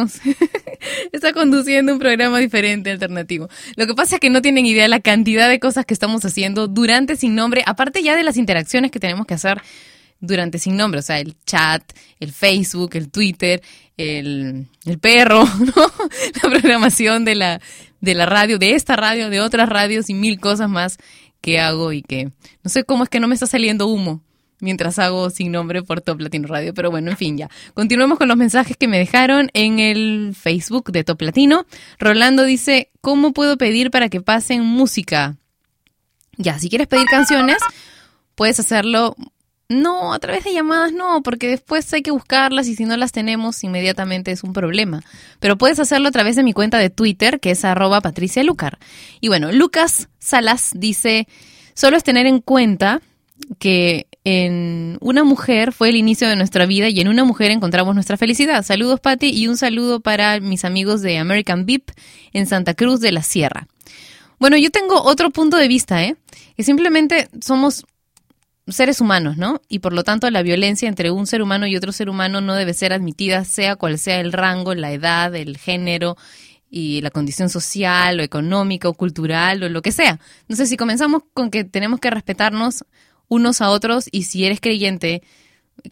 está 1.14 1.32
conduciendo 1.32 1.94
un 1.94 2.00
programa 2.00 2.40
diferente, 2.40 2.92
alternativo. 2.92 3.48
Lo 3.78 3.88
que 3.88 3.94
pasa 3.94 4.16
es 4.16 4.20
que 4.20 4.30
no 4.30 4.42
tienen 4.42 4.66
idea 4.66 4.88
la 4.90 5.00
cantidad 5.00 5.48
de 5.48 5.60
cosas 5.60 5.86
que 5.86 5.94
estamos 5.94 6.26
haciendo 6.26 6.68
durante 6.68 7.16
Sin 7.16 7.36
Nombre, 7.36 7.64
aparte 7.66 8.04
ya 8.04 8.18
de 8.18 8.24
las 8.24 8.36
interacciones 8.36 8.92
que 8.92 9.00
tenemos 9.00 9.26
que 9.26 9.36
hacer 9.36 9.62
durante 10.26 10.58
Sin 10.58 10.78
Nombre, 10.78 11.02
o 11.02 11.04
sea, 11.04 11.20
el 11.20 11.36
chat, 11.46 11.84
el 12.20 12.32
Facebook, 12.32 12.92
el 12.94 13.12
Twitter, 13.12 13.62
el, 13.98 14.68
el 14.86 15.00
perro, 15.00 15.44
¿no? 15.60 15.92
La 16.42 16.50
programación 16.50 17.26
de 17.26 17.36
la, 17.36 17.62
de 18.00 18.14
la 18.14 18.26
radio, 18.26 18.58
de 18.58 18.74
esta 18.74 18.96
radio, 18.96 19.30
de 19.30 19.42
otras 19.42 19.68
radios 19.68 20.10
y 20.10 20.14
mil 20.14 20.40
cosas 20.40 20.70
más 20.70 20.98
que 21.42 21.60
hago 21.60 21.92
y 21.92 22.02
que 22.02 22.32
no 22.64 22.70
sé 22.70 22.86
cómo 22.86 23.04
es 23.04 23.10
que 23.10 23.20
no 23.20 23.28
me 23.28 23.34
está 23.34 23.48
saliendo 23.48 23.88
humo 23.88 24.24
mientras 24.62 24.98
hago 24.98 25.30
sin 25.30 25.52
nombre 25.52 25.84
por 25.84 26.00
Top 26.00 26.22
Latino 26.22 26.48
Radio. 26.48 26.74
Pero 26.74 26.90
bueno, 26.90 27.12
en 27.12 27.18
fin, 27.18 27.38
ya. 27.38 27.50
Continuemos 27.74 28.18
con 28.18 28.30
los 28.30 28.38
mensajes 28.38 28.78
que 28.78 28.88
me 28.88 28.98
dejaron 28.98 29.50
en 29.54 29.80
el 29.80 30.34
Facebook 30.40 30.90
de 30.94 31.04
Top 31.04 31.22
Latino. 31.22 31.66
Rolando 32.00 32.46
dice, 32.46 32.90
¿cómo 33.02 33.34
puedo 33.34 33.58
pedir 33.58 33.92
para 33.92 34.08
que 34.08 34.22
pasen 34.22 34.64
música? 34.64 35.36
Ya, 36.38 36.58
si 36.60 36.70
quieres 36.70 36.88
pedir 36.88 37.08
canciones, 37.08 37.58
puedes 38.36 38.58
hacerlo. 38.62 39.18
No, 39.74 40.14
a 40.14 40.20
través 40.20 40.44
de 40.44 40.54
llamadas 40.54 40.94
no, 40.94 41.24
porque 41.24 41.48
después 41.48 41.92
hay 41.94 42.02
que 42.02 42.12
buscarlas 42.12 42.68
y 42.68 42.76
si 42.76 42.86
no 42.86 42.96
las 42.96 43.12
tenemos, 43.12 43.64
inmediatamente 43.64 44.32
es 44.32 44.44
un 44.44 44.54
problema. 44.54 45.04
Pero 45.40 45.58
puedes 45.58 45.80
hacerlo 45.80 46.10
a 46.10 46.12
través 46.12 46.36
de 46.36 46.44
mi 46.44 46.54
cuenta 46.54 46.78
de 46.78 46.90
Twitter, 46.90 47.40
que 47.40 47.52
es 47.52 47.66
arroba 47.66 48.02
Patricia 48.02 48.44
Lucar. 48.44 48.78
Y 49.20 49.30
bueno, 49.30 49.52
Lucas 49.52 50.10
Salas 50.20 50.72
dice, 50.76 51.28
solo 51.74 51.98
es 51.98 52.04
tener 52.04 52.28
en 52.28 52.40
cuenta 52.40 53.02
que 53.60 54.08
en 54.24 54.98
una 55.02 55.24
mujer 55.24 55.74
fue 55.74 55.90
el 55.90 55.96
inicio 55.96 56.30
de 56.30 56.36
nuestra 56.36 56.66
vida 56.66 56.90
y 56.90 57.00
en 57.02 57.08
una 57.08 57.24
mujer 57.24 57.52
encontramos 57.52 57.94
nuestra 57.96 58.16
felicidad. 58.16 58.64
Saludos, 58.64 59.00
Patti, 59.00 59.30
y 59.30 59.48
un 59.48 59.58
saludo 59.58 60.00
para 60.00 60.40
mis 60.40 60.66
amigos 60.66 61.02
de 61.02 61.18
American 61.18 61.66
VIP 61.66 61.90
en 62.32 62.46
Santa 62.46 62.74
Cruz 62.74 63.00
de 63.00 63.12
la 63.12 63.24
Sierra. 63.24 63.68
Bueno, 64.40 64.58
yo 64.58 64.72
tengo 64.72 65.02
otro 65.02 65.30
punto 65.32 65.58
de 65.58 65.68
vista, 65.68 66.04
¿eh? 66.04 66.16
Que 66.56 66.64
simplemente 66.64 67.30
somos 67.42 67.86
seres 68.68 69.02
humanos, 69.02 69.38
¿no? 69.38 69.62
Y 69.68 69.80
por 69.80 69.94
lo 69.94 70.04
tanto 70.04 70.30
la 70.30 70.42
violencia 70.42 70.88
entre 70.88 71.12
un 71.12 71.28
ser 71.28 71.42
humano 71.42 71.68
y 71.68 71.76
otro 71.76 71.92
ser 71.92 72.10
humano 72.10 72.42
no 72.42 72.56
debe 72.56 72.74
ser 72.74 72.94
admitida, 72.94 73.44
sea 73.44 73.76
cual 73.76 74.00
sea 74.00 74.20
el 74.20 74.32
rango, 74.32 74.74
la 74.74 74.92
edad, 74.92 75.36
el 75.36 75.58
género 75.58 76.16
y 76.70 77.02
la 77.02 77.12
condición 77.12 77.50
social 77.50 78.20
o 78.20 78.24
económica 78.24 78.90
o 78.90 78.94
cultural 78.94 79.64
o 79.64 79.70
lo 79.70 79.82
que 79.82 79.92
sea. 79.92 80.20
Entonces, 80.42 80.70
si 80.70 80.78
comenzamos 80.78 81.24
con 81.34 81.52
que 81.52 81.64
tenemos 81.64 82.00
que 82.00 82.10
respetarnos 82.10 82.86
unos 83.28 83.62
a 83.62 83.70
otros 83.70 84.08
y 84.12 84.24
si 84.24 84.46
eres 84.46 84.60
creyente, 84.62 85.22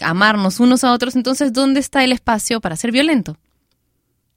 amarnos 0.01 0.59
unos 0.59 0.83
a 0.83 0.93
otros, 0.93 1.15
entonces, 1.15 1.53
¿dónde 1.53 1.79
está 1.79 2.03
el 2.03 2.11
espacio 2.11 2.61
para 2.61 2.77
ser 2.77 2.91
violento? 2.91 3.37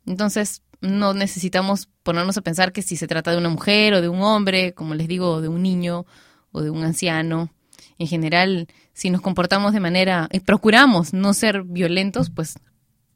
Entonces, 0.06 0.62
no 0.80 1.14
necesitamos 1.14 1.88
ponernos 2.02 2.36
a 2.36 2.42
pensar 2.42 2.72
que 2.72 2.82
si 2.82 2.96
se 2.96 3.06
trata 3.06 3.30
de 3.30 3.38
una 3.38 3.48
mujer 3.48 3.94
o 3.94 4.02
de 4.02 4.08
un 4.08 4.20
hombre, 4.20 4.74
como 4.74 4.94
les 4.94 5.08
digo, 5.08 5.40
de 5.40 5.48
un 5.48 5.62
niño 5.62 6.04
o 6.52 6.60
de 6.60 6.70
un 6.70 6.84
anciano, 6.84 7.50
en 7.98 8.06
general, 8.06 8.68
si 8.92 9.10
nos 9.10 9.20
comportamos 9.20 9.72
de 9.72 9.80
manera, 9.80 10.28
eh, 10.30 10.40
procuramos 10.40 11.12
no 11.12 11.34
ser 11.34 11.62
violentos, 11.62 12.30
pues 12.30 12.54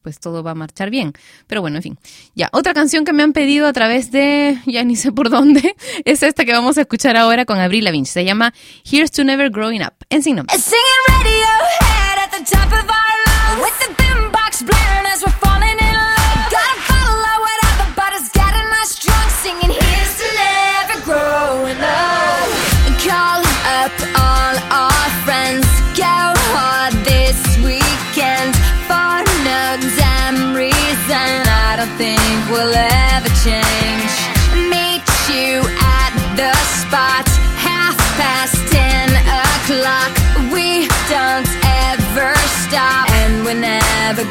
pues 0.02 0.20
todo 0.20 0.42
va 0.42 0.52
a 0.52 0.54
marchar 0.54 0.88
bien. 0.88 1.12
Pero 1.46 1.60
bueno, 1.60 1.76
en 1.76 1.82
fin. 1.82 1.98
Ya, 2.34 2.48
otra 2.52 2.72
canción 2.72 3.04
que 3.04 3.12
me 3.12 3.22
han 3.22 3.34
pedido 3.34 3.66
a 3.66 3.72
través 3.74 4.10
de, 4.10 4.58
ya 4.64 4.82
ni 4.82 4.96
sé 4.96 5.12
por 5.12 5.28
dónde, 5.28 5.76
es 6.06 6.22
esta 6.22 6.46
que 6.46 6.52
vamos 6.52 6.78
a 6.78 6.82
escuchar 6.82 7.16
ahora 7.16 7.44
con 7.44 7.58
Avril 7.58 7.84
Lavigne. 7.84 8.06
Se 8.06 8.24
llama 8.24 8.54
Here's 8.90 9.10
to 9.10 9.24
Never 9.24 9.50
Growing 9.50 9.82
Up. 9.82 9.94
En 10.08 10.22
nombre. 10.34 10.56
Singing 10.56 11.08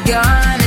never 0.08 0.57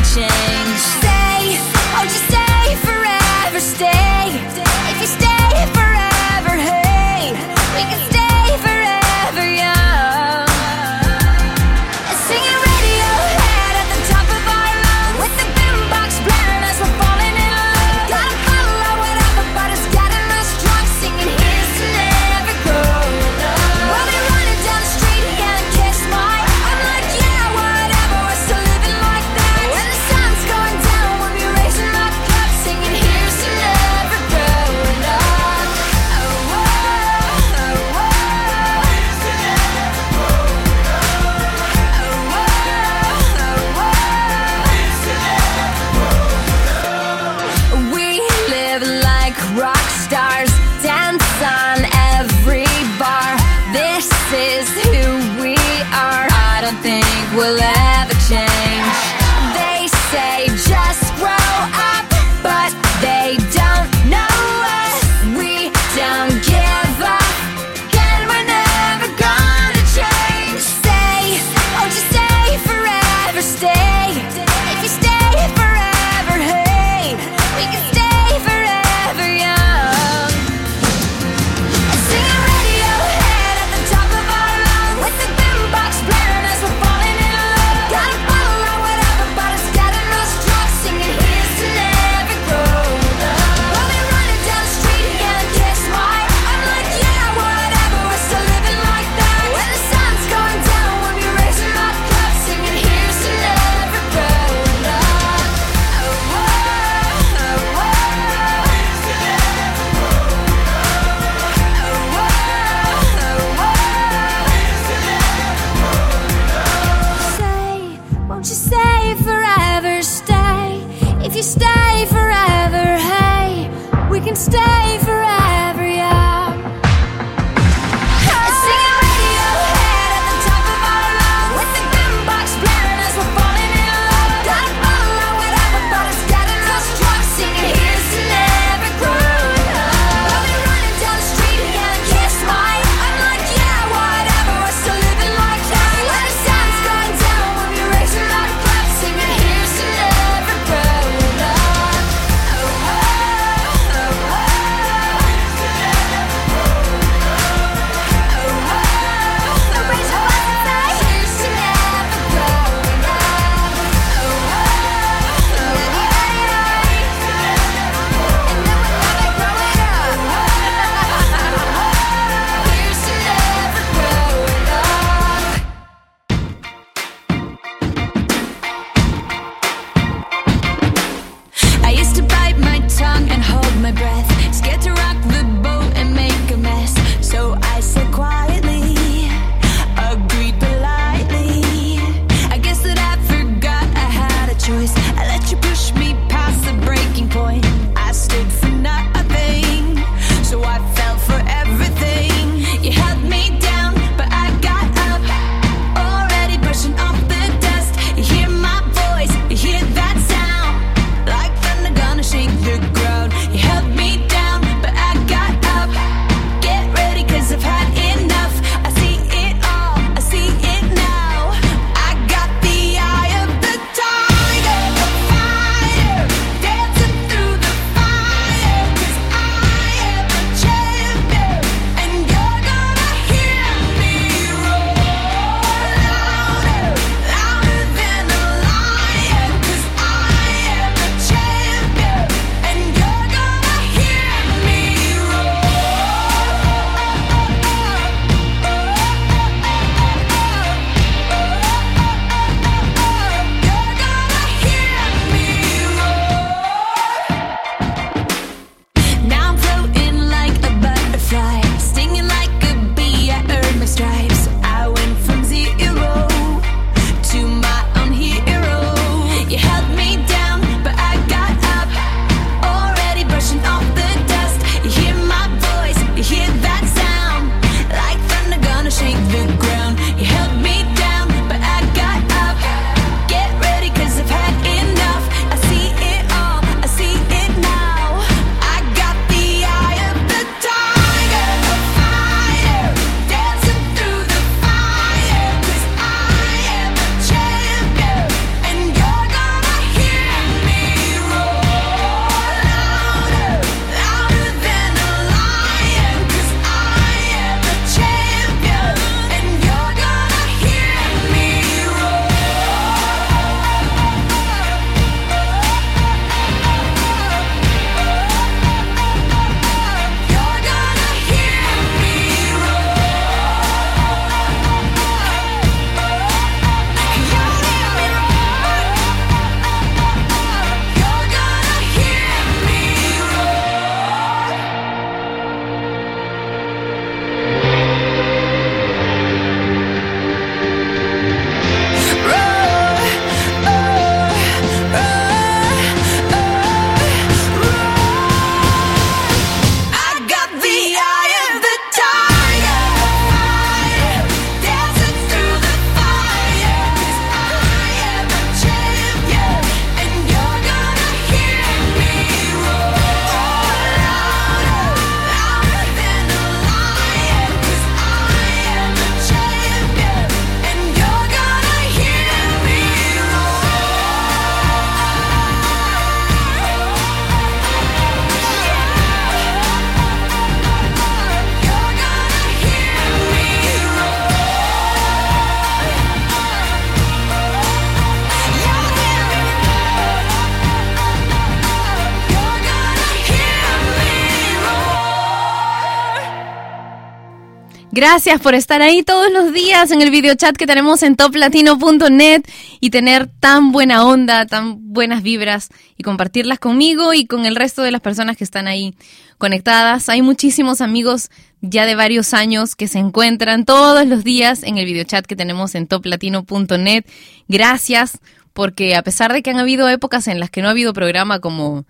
Gracias 398.01 398.41
por 398.41 398.55
estar 398.55 398.81
ahí 398.81 399.03
todos 399.03 399.31
los 399.31 399.53
días 399.53 399.91
en 399.91 400.01
el 400.01 400.09
videochat 400.09 400.57
que 400.57 400.65
tenemos 400.65 401.03
en 401.03 401.15
toplatino.net 401.15 402.41
y 402.79 402.89
tener 402.89 403.27
tan 403.27 403.71
buena 403.71 404.03
onda, 404.07 404.47
tan 404.47 404.91
buenas 404.91 405.21
vibras 405.21 405.69
y 405.99 406.01
compartirlas 406.01 406.57
conmigo 406.57 407.13
y 407.13 407.27
con 407.27 407.45
el 407.45 407.55
resto 407.55 407.83
de 407.83 407.91
las 407.91 408.01
personas 408.01 408.37
que 408.37 408.43
están 408.43 408.67
ahí 408.67 408.95
conectadas. 409.37 410.09
Hay 410.09 410.23
muchísimos 410.23 410.81
amigos 410.81 411.29
ya 411.61 411.85
de 411.85 411.93
varios 411.93 412.33
años 412.33 412.75
que 412.75 412.87
se 412.87 412.97
encuentran 412.97 413.65
todos 413.65 414.07
los 414.07 414.23
días 414.23 414.63
en 414.63 414.79
el 414.79 414.85
videochat 414.85 415.27
que 415.27 415.35
tenemos 415.35 415.75
en 415.75 415.85
toplatino.net. 415.85 417.05
Gracias 417.47 418.17
porque 418.53 418.95
a 418.95 419.03
pesar 419.03 419.31
de 419.31 419.43
que 419.43 419.51
han 419.51 419.59
habido 419.59 419.87
épocas 419.87 420.27
en 420.27 420.39
las 420.39 420.49
que 420.49 420.63
no 420.63 420.69
ha 420.69 420.71
habido 420.71 420.93
programa 420.93 421.39
como 421.39 421.85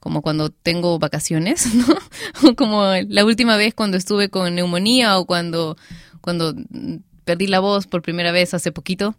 como 0.00 0.22
cuando 0.22 0.50
tengo 0.50 0.98
vacaciones, 0.98 1.74
¿no? 1.74 1.86
O 2.42 2.54
como 2.54 2.84
la 3.08 3.24
última 3.24 3.56
vez 3.56 3.74
cuando 3.74 3.96
estuve 3.96 4.28
con 4.28 4.54
neumonía 4.54 5.18
o 5.18 5.26
cuando, 5.26 5.76
cuando 6.20 6.54
perdí 7.24 7.46
la 7.46 7.60
voz 7.60 7.86
por 7.86 8.02
primera 8.02 8.32
vez 8.32 8.54
hace 8.54 8.72
poquito 8.72 9.16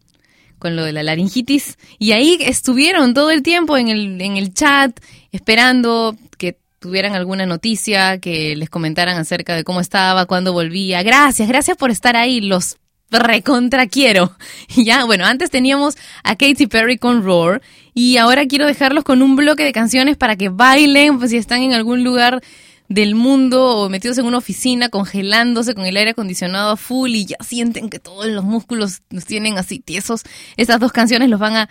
con 0.60 0.76
lo 0.76 0.84
de 0.84 0.94
la 0.94 1.04
laringitis. 1.04 1.78
Y 2.00 2.12
ahí 2.12 2.38
estuvieron 2.42 3.14
todo 3.14 3.32
el 3.32 3.44
tiempo 3.44 3.78
en 3.78 3.90
el, 3.90 4.22
en 4.22 4.38
el 4.38 4.54
chat 4.54 5.00
esperando 5.32 6.16
que 6.38 6.58
tuvieran 6.80 7.14
alguna 7.14 7.46
noticia, 7.46 8.20
que 8.20 8.56
les 8.56 8.70
comentaran 8.70 9.18
acerca 9.18 9.56
de 9.56 9.64
cómo 9.64 9.82
estaba, 9.82 10.26
cuándo 10.26 10.54
volvía. 10.54 11.04
Gracias, 11.04 11.48
gracias 11.48 11.78
por 11.78 11.92
estar 11.92 12.16
ahí. 12.16 12.42
Los 12.42 12.78
recontra 13.10 13.88
quiero. 13.88 14.36
Ya, 14.76 15.06
bueno, 15.06 15.26
antes 15.26 15.50
teníamos 15.50 15.98
a 16.24 16.36
Katy 16.36 16.68
Perry 16.68 16.98
con 16.98 17.24
Roar 17.24 17.62
y 17.98 18.18
ahora 18.18 18.46
quiero 18.46 18.68
dejarlos 18.68 19.04
con 19.04 19.24
un 19.24 19.36
bloque 19.36 19.64
de 19.64 19.74
canciones 19.74 20.18
para 20.18 20.36
que 20.36 20.50
bailen, 20.50 21.18
pues 21.18 21.32
si 21.32 21.38
están 21.38 21.64
en 21.64 21.74
algún 21.74 22.04
lugar 22.04 22.44
del 22.90 23.16
mundo 23.16 23.76
o 23.76 23.90
metidos 23.90 24.20
en 24.20 24.28
una 24.28 24.38
oficina 24.38 24.90
congelándose 24.90 25.74
con 25.74 25.84
el 25.88 25.98
aire 25.98 26.12
acondicionado 26.12 26.70
a 26.70 26.78
full 26.78 27.10
y 27.16 27.26
ya 27.26 27.38
sienten 27.44 27.90
que 27.90 27.98
todos 27.98 28.28
los 28.28 28.44
músculos 28.44 29.02
los 29.10 29.26
tienen 29.26 29.58
así 29.58 29.80
tiesos. 29.80 30.22
Estas 30.58 30.80
dos 30.80 30.92
canciones 30.92 31.28
los 31.28 31.40
van 31.40 31.56
a 31.56 31.70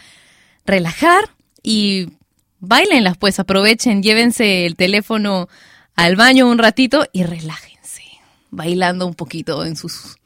relajar 0.65 1.31
y 1.63 2.09
bailenlas 2.59 3.17
pues, 3.17 3.39
aprovechen, 3.39 4.03
llévense 4.03 4.67
el 4.67 4.75
teléfono 4.75 5.49
al 5.95 6.17
baño 6.17 6.49
un 6.49 6.59
ratito 6.59 7.07
y 7.13 7.23
relájense, 7.23 8.03
bailando 8.51 9.07
un 9.07 9.15
poquito 9.15 9.65
en 9.65 9.77
sus 9.77 10.17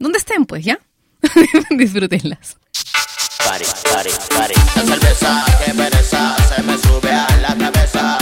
¿Dónde 0.00 0.18
estén, 0.18 0.46
pues, 0.46 0.64
ya? 0.64 0.80
Disfrútenlas. 1.70 2.56
La 3.48 4.84
cerveza 4.84 5.44
que 5.64 5.72
pereza 5.72 6.36
se 6.54 6.62
me 6.62 6.76
sube 6.76 7.10
a 7.10 7.26
la 7.40 7.56
cabeza. 7.56 8.17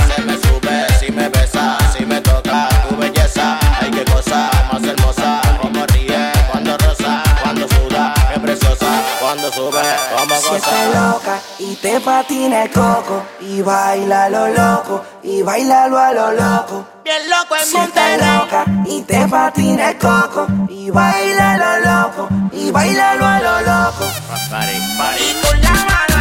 Y 11.58 11.74
te 11.76 12.00
patina 12.00 12.64
el 12.64 12.70
coco 12.70 13.24
y 13.40 13.62
baila 13.62 14.28
lo 14.28 14.48
loco 14.48 15.04
y 15.22 15.42
bailalo 15.42 15.98
a 15.98 16.12
lo 16.12 16.32
loco. 16.32 16.86
Bien 17.04 17.30
loco 17.30 17.56
en 17.56 17.64
Si 17.64 17.76
estás 17.76 18.18
loca 18.18 18.64
y 18.86 19.02
te 19.02 19.26
patina 19.28 19.90
el 19.90 19.98
coco 19.98 20.46
y 20.68 20.90
baila 20.90 21.56
lo 21.56 21.78
loco 21.90 22.28
y 22.52 22.70
bailalo 22.70 23.26
a 23.26 23.40
lo 23.40 23.60
loco. 23.60 24.04
Pari, 24.50 24.78
pari. 24.98 25.24
Y 25.24 25.46
con 25.46 25.60
la 25.62 25.70
mano 25.70 26.15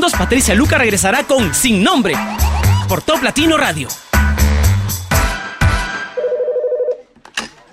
segundos 0.00 0.18
Patricia 0.18 0.54
Luca 0.54 0.78
regresará 0.78 1.24
con 1.24 1.52
Sin 1.52 1.82
Nombre 1.82 2.14
por 2.88 3.02
Top 3.02 3.22
Latino 3.22 3.58
Radio. 3.58 3.86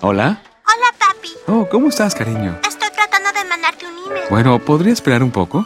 Hola. 0.01 0.41
Hola, 0.65 0.93
papi. 0.99 1.30
Oh, 1.47 1.69
¿cómo 1.69 1.88
estás, 1.88 2.13
cariño? 2.13 2.59
Estoy 2.67 2.89
tratando 2.89 3.32
de 3.32 3.47
mandarte 3.47 3.86
un 3.86 4.11
email. 4.11 4.25
Bueno, 4.30 4.59
¿podría 4.59 4.91
esperar 4.91 5.23
un 5.23 5.32
poco? 5.32 5.65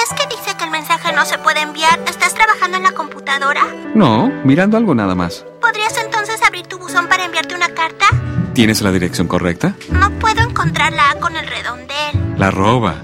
Es 0.00 0.14
que 0.14 0.28
dice 0.28 0.56
que 0.56 0.64
el 0.64 0.70
mensaje 0.70 1.12
no 1.12 1.24
se 1.24 1.38
puede 1.38 1.62
enviar. 1.62 1.98
¿Estás 2.06 2.34
trabajando 2.34 2.76
en 2.76 2.84
la 2.84 2.92
computadora? 2.92 3.62
No, 3.96 4.28
mirando 4.44 4.76
algo 4.76 4.94
nada 4.94 5.16
más. 5.16 5.44
¿Podrías 5.60 5.96
entonces 5.96 6.40
abrir 6.42 6.68
tu 6.68 6.78
buzón 6.78 7.08
para 7.08 7.24
enviarte 7.24 7.56
una 7.56 7.70
carta? 7.70 8.06
¿Tienes 8.54 8.80
la 8.80 8.92
dirección 8.92 9.26
correcta? 9.26 9.74
No 9.90 10.10
puedo 10.20 10.40
encontrar 10.40 10.92
la 10.92 11.10
A 11.10 11.14
con 11.16 11.34
el 11.34 11.48
redondel. 11.48 12.36
La 12.38 12.46
arroba. 12.46 13.02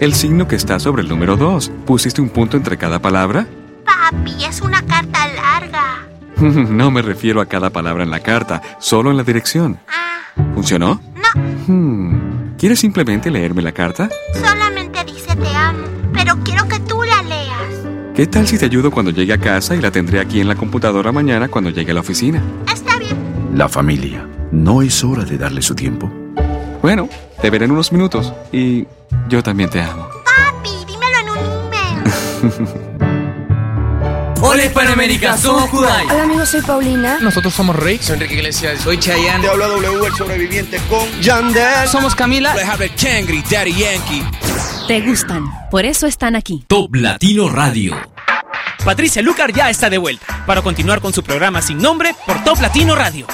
El 0.00 0.14
signo 0.14 0.48
que 0.48 0.56
está 0.56 0.78
sobre 0.78 1.02
el 1.02 1.08
número 1.08 1.36
2. 1.36 1.70
¿Pusiste 1.86 2.22
un 2.22 2.30
punto 2.30 2.56
entre 2.56 2.78
cada 2.78 3.00
palabra? 3.00 3.46
Papi, 3.84 4.44
es 4.44 4.62
una 4.62 4.80
carta 4.80 5.28
larga. 5.28 6.08
no 6.70 6.90
me 6.90 7.02
refiero 7.02 7.42
a 7.42 7.46
cada 7.46 7.68
palabra 7.68 8.02
en 8.02 8.10
la 8.10 8.20
carta, 8.20 8.62
solo 8.80 9.10
en 9.10 9.18
la 9.18 9.24
dirección. 9.24 9.78
¿Funcionó? 10.54 11.00
No, 11.14 11.50
Hmm. 11.66 12.56
¿Quieres 12.58 12.80
simplemente 12.80 13.30
leerme 13.30 13.60
la 13.62 13.72
carta? 13.72 14.08
solamente 14.34 15.04
dice 15.04 15.36
te 15.36 15.54
amo, 15.54 15.84
pero 16.14 16.34
quiero 16.42 16.66
que 16.66 16.80
tú 16.80 17.02
la 17.02 17.22
leas. 17.22 18.14
¿Qué 18.16 18.26
tal 18.26 18.48
si 18.48 18.58
te 18.58 18.64
ayudo 18.64 18.90
cuando 18.90 19.12
llegue 19.12 19.34
a 19.34 19.38
casa 19.38 19.76
y 19.76 19.80
la 19.80 19.90
tendré 19.90 20.18
aquí 20.18 20.40
en 20.40 20.48
la 20.48 20.56
computadora 20.56 21.12
mañana 21.12 21.48
cuando 21.48 21.70
llegue 21.70 21.90
a 21.92 21.94
la 21.94 22.00
oficina? 22.00 22.42
Está 22.72 22.98
bien. 22.98 23.16
La 23.54 23.68
familia. 23.68 24.26
¿No 24.50 24.80
es 24.82 25.04
hora 25.04 25.24
de 25.24 25.36
darle 25.38 25.60
su 25.62 25.74
tiempo? 25.74 26.10
Bueno, 26.82 27.08
te 27.40 27.50
veré 27.50 27.66
en 27.66 27.70
unos 27.72 27.92
minutos 27.92 28.32
y 28.50 28.86
yo 29.30 29.42
también 29.42 29.70
te 29.70 29.80
amo. 29.80 30.08
Papi, 30.24 30.84
dímelo 30.86 31.18
en 31.18 31.30
un 31.30 31.38
email. 32.58 32.90
Hola 34.42 34.64
Hispanoamérica, 34.64 35.36
somos 35.36 35.70
Kudai. 35.70 36.06
Hola 36.06 36.22
amigos, 36.24 36.48
soy 36.48 36.62
Paulina. 36.62 37.18
Nosotros 37.20 37.54
somos 37.54 37.76
Rey. 37.76 37.98
Soy 38.02 38.14
Enrique 38.14 38.34
Iglesias. 38.34 38.80
Soy 38.80 38.98
Chayanne. 38.98 39.42
Te 39.44 39.50
habla 39.50 39.66
W, 39.68 40.06
el 40.06 40.14
sobreviviente 40.14 40.78
con 40.88 41.06
Yandel. 41.20 41.88
Somos 41.88 42.14
Camila. 42.14 42.54
Kangri, 43.00 43.42
Daddy 43.48 43.72
Yankee. 43.74 44.24
Te 44.88 45.00
gustan, 45.02 45.44
por 45.70 45.84
eso 45.84 46.06
están 46.06 46.34
aquí. 46.34 46.64
Top 46.66 46.96
Latino 46.96 47.48
Radio. 47.48 47.96
Patricia 48.84 49.22
Lucar 49.22 49.52
ya 49.52 49.70
está 49.70 49.90
de 49.90 49.98
vuelta 49.98 50.44
para 50.46 50.62
continuar 50.62 51.00
con 51.00 51.12
su 51.12 51.22
programa 51.22 51.62
sin 51.62 51.78
nombre 51.78 52.14
por 52.26 52.42
Top 52.42 52.60
Latino 52.60 52.96
Radio. 52.96 53.26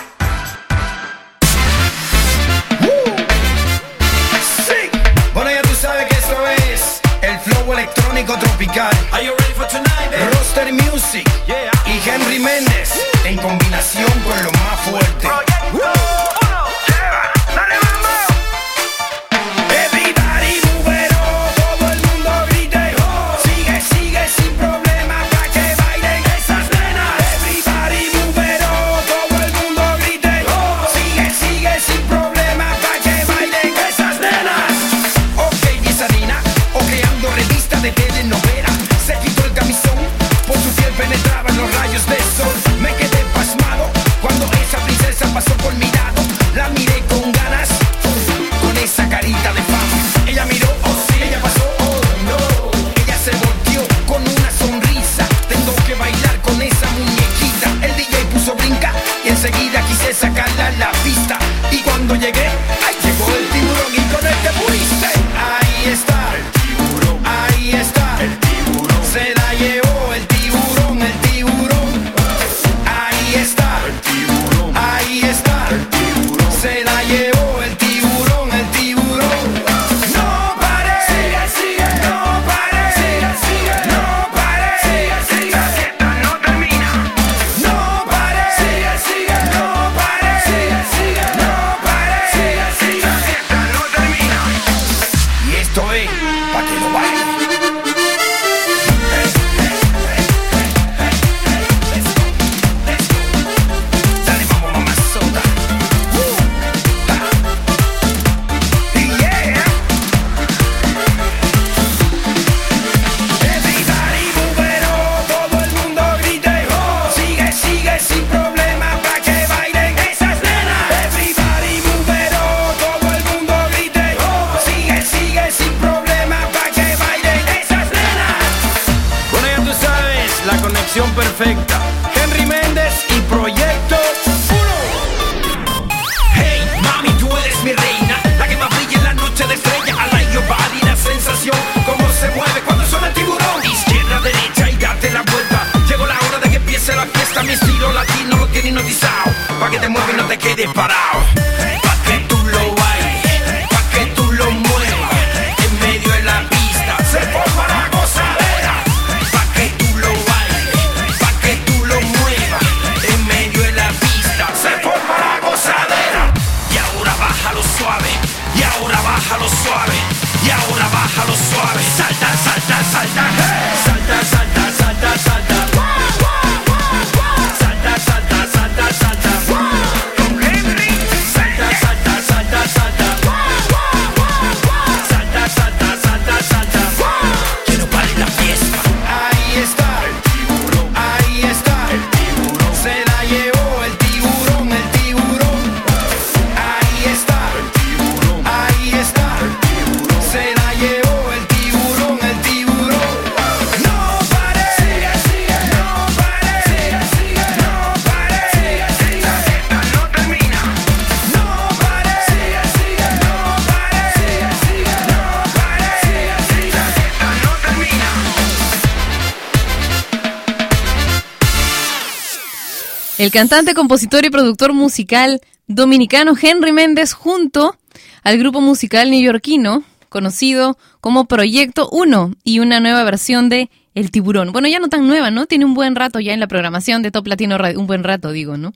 El 223.19 223.31
cantante, 223.31 223.73
compositor 223.73 224.27
y 224.27 224.31
productor 224.31 224.75
musical 224.75 225.41
dominicano 225.67 226.35
Henry 226.41 226.73
Méndez 226.73 227.15
junto 227.15 227.79
al 228.23 228.37
grupo 228.37 228.61
musical 228.61 229.11
neoyorquino 229.11 229.85
conocido 230.11 230.77
como 231.01 231.25
Proyecto 231.25 231.89
1 231.91 232.35
y 232.45 232.59
una 232.59 232.79
nueva 232.79 233.05
versión 233.05 233.49
de 233.49 233.71
El 233.95 234.11
Tiburón. 234.11 234.53
Bueno, 234.53 234.69
ya 234.69 234.81
no 234.81 234.89
tan 234.89 235.07
nueva, 235.07 235.31
¿no? 235.31 235.47
Tiene 235.47 235.65
un 235.65 235.73
buen 235.73 235.97
rato 235.97 236.21
ya 236.21 236.35
en 236.35 236.41
la 236.41 236.47
programación 236.47 237.01
de 237.01 237.11
Top 237.11 237.27
Latino 237.27 237.57
Radio, 237.57 237.81
un 237.81 237.87
buen 237.87 238.05
rato 238.05 238.33
digo, 238.33 238.59
¿no? 238.59 238.75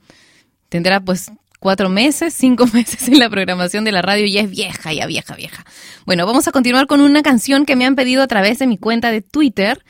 Tendrá 0.70 1.00
pues 1.00 1.30
cuatro 1.58 1.90
meses, 1.90 2.32
cinco 2.32 2.66
meses 2.72 3.08
en 3.08 3.18
la 3.18 3.28
programación 3.28 3.84
de 3.84 3.92
la 3.92 4.00
radio, 4.00 4.26
ya 4.26 4.40
es 4.40 4.50
vieja, 4.50 4.90
ya 4.94 5.06
vieja, 5.06 5.34
vieja. 5.34 5.66
Bueno, 6.06 6.24
vamos 6.24 6.48
a 6.48 6.52
continuar 6.52 6.86
con 6.86 7.02
una 7.02 7.22
canción 7.22 7.66
que 7.66 7.76
me 7.76 7.84
han 7.84 7.94
pedido 7.94 8.22
a 8.22 8.26
través 8.26 8.58
de 8.58 8.66
mi 8.66 8.78
cuenta 8.78 9.10
de 9.10 9.20
Twitter. 9.20 9.84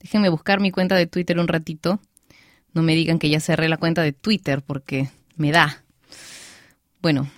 Déjenme 0.00 0.28
buscar 0.28 0.58
mi 0.58 0.72
cuenta 0.72 0.96
de 0.96 1.06
Twitter 1.06 1.38
un 1.38 1.46
ratito. 1.46 2.00
No 2.74 2.82
me 2.82 2.94
digan 2.94 3.18
que 3.18 3.28
ya 3.28 3.40
cerré 3.40 3.68
la 3.68 3.76
cuenta 3.76 4.02
de 4.02 4.12
Twitter 4.12 4.62
porque 4.62 5.10
me 5.36 5.52
da. 5.52 5.82
Bueno. 7.00 7.30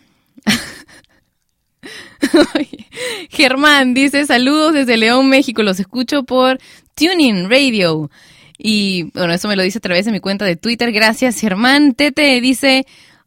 Germán 3.30 3.95
dice 3.95 4.26
saludos 4.26 4.74
desde 4.74 4.97
León, 4.97 5.28
México. 5.28 5.62
Los 5.62 5.80
escucho 5.80 6.24
por 6.24 6.59
Tuning 6.95 7.51
Radio. 7.51 8.11
Y 8.59 9.11
bueno, 9.14 9.32
eso 9.32 9.49
me 9.49 9.57
lo 9.57 9.62
dice 9.62 9.78
a 9.78 9.80
través 9.80 10.07
de 10.07 10.12
mi 10.12 10.20
cuenta 10.20 10.45
de 10.45 10.57
Twitter. 10.57 10.93
Gracias, 10.93 11.41
Germán. 11.41 11.95
Tete 11.95 12.41
dice, 12.41 12.87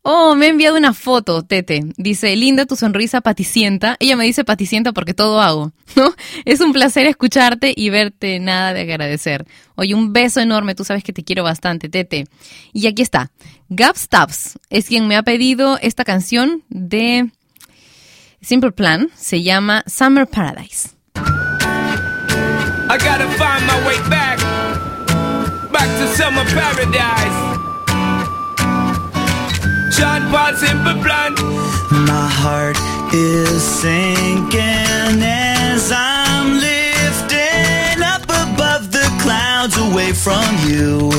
Oh, 0.10 0.36
me 0.36 0.46
ha 0.46 0.50
enviado 0.50 0.78
una 0.78 0.94
foto, 0.94 1.44
Tete. 1.44 1.82
Dice, 1.98 2.34
linda 2.38 2.66
tu 2.66 2.78
sonrisa 2.78 3.20
paticienta. 3.20 3.98
Ella 4.00 4.16
me 4.16 4.24
dice 4.24 4.46
paticienta 4.46 4.94
porque 4.94 5.14
todo 5.14 5.42
hago, 5.42 5.74
¿no? 5.98 6.14
Es 6.46 6.62
un 6.62 6.72
placer 6.72 7.08
escucharte 7.08 7.74
y 7.76 7.90
verte, 7.90 8.40
nada 8.40 8.74
de 8.74 8.80
agradecer. 8.80 9.46
Oye, 9.76 9.96
un 9.96 10.14
beso 10.14 10.40
enorme, 10.40 10.76
tú 10.76 10.86
sabes 10.86 11.04
que 11.04 11.12
te 11.12 11.26
quiero 11.26 11.44
bastante, 11.44 11.90
Tete. 11.90 12.24
Y 12.72 12.88
aquí 12.88 13.02
está, 13.02 13.32
Gaps 13.68 14.08
es 14.70 14.86
quien 14.88 15.10
me 15.10 15.18
ha 15.18 15.24
pedido 15.24 15.78
esta 15.82 16.06
canción 16.06 16.64
de 16.70 17.30
Simple 18.40 18.72
Plan, 18.72 19.10
se 19.14 19.44
llama 19.44 19.84
Summer 19.88 20.26
Paradise. 20.26 20.92
I 22.90 22.98
gotta 22.98 23.28
find 23.32 23.68
my 23.68 23.86
way 23.86 24.00
back, 24.10 24.40
back 25.70 25.90
to 26.00 26.08
Summer 26.16 26.46
Paradise. 26.46 27.57
John 29.98 30.30
Paul 30.30 30.54
Simple 30.54 31.02
Plan. 31.02 31.34
My 32.06 32.30
heart 32.30 32.78
is 33.12 33.64
sinking 33.64 35.24
as 35.24 35.92
I'm 35.92 36.60
lifting 36.60 38.04
up 38.04 38.22
above 38.22 38.92
the 38.92 39.08
clouds 39.24 39.76
away 39.76 40.14
from 40.14 40.46
you. 40.70 41.10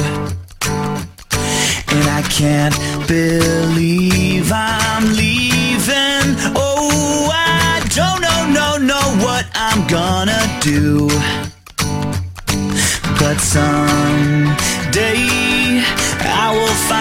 And 1.91 2.05
I 2.09 2.23
can't 2.31 2.77
believe 3.09 4.53
I'm 4.53 5.07
leaving. 5.13 6.37
Oh, 6.55 7.33
I 7.35 7.83
don't 7.99 8.21
know, 8.21 8.47
no, 8.59 8.77
know 8.79 9.25
what 9.25 9.45
I'm 9.55 9.89
gonna 9.89 10.43
do. 10.63 11.09
But 13.19 13.41
someday 13.41 15.38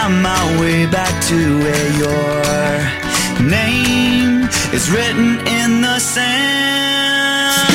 find 0.08 0.24
my 0.24 0.60
way 0.60 0.86
back 0.86 1.14
to 1.26 1.60
where 1.60 1.90
your 2.04 3.50
name 3.50 4.44
is 4.74 4.90
written 4.90 5.40
in 5.48 5.82
the 5.82 6.00
sand. 6.00 7.67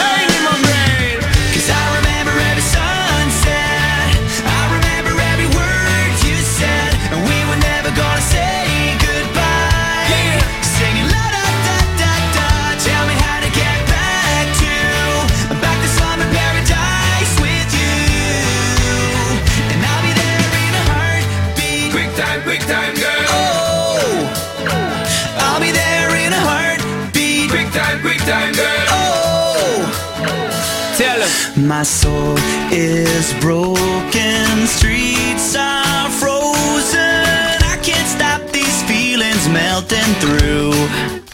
my 31.79 31.83
soul 31.85 32.37
is 32.71 33.33
broken. 33.41 34.67
Streets 34.67 35.57
are 35.57 36.11
frozen. 36.21 37.57
I 37.73 37.79
can't 37.83 38.09
stop 38.17 38.43
these 38.53 38.79
feelings 38.83 39.49
melting 39.49 40.13
through. 40.23 41.32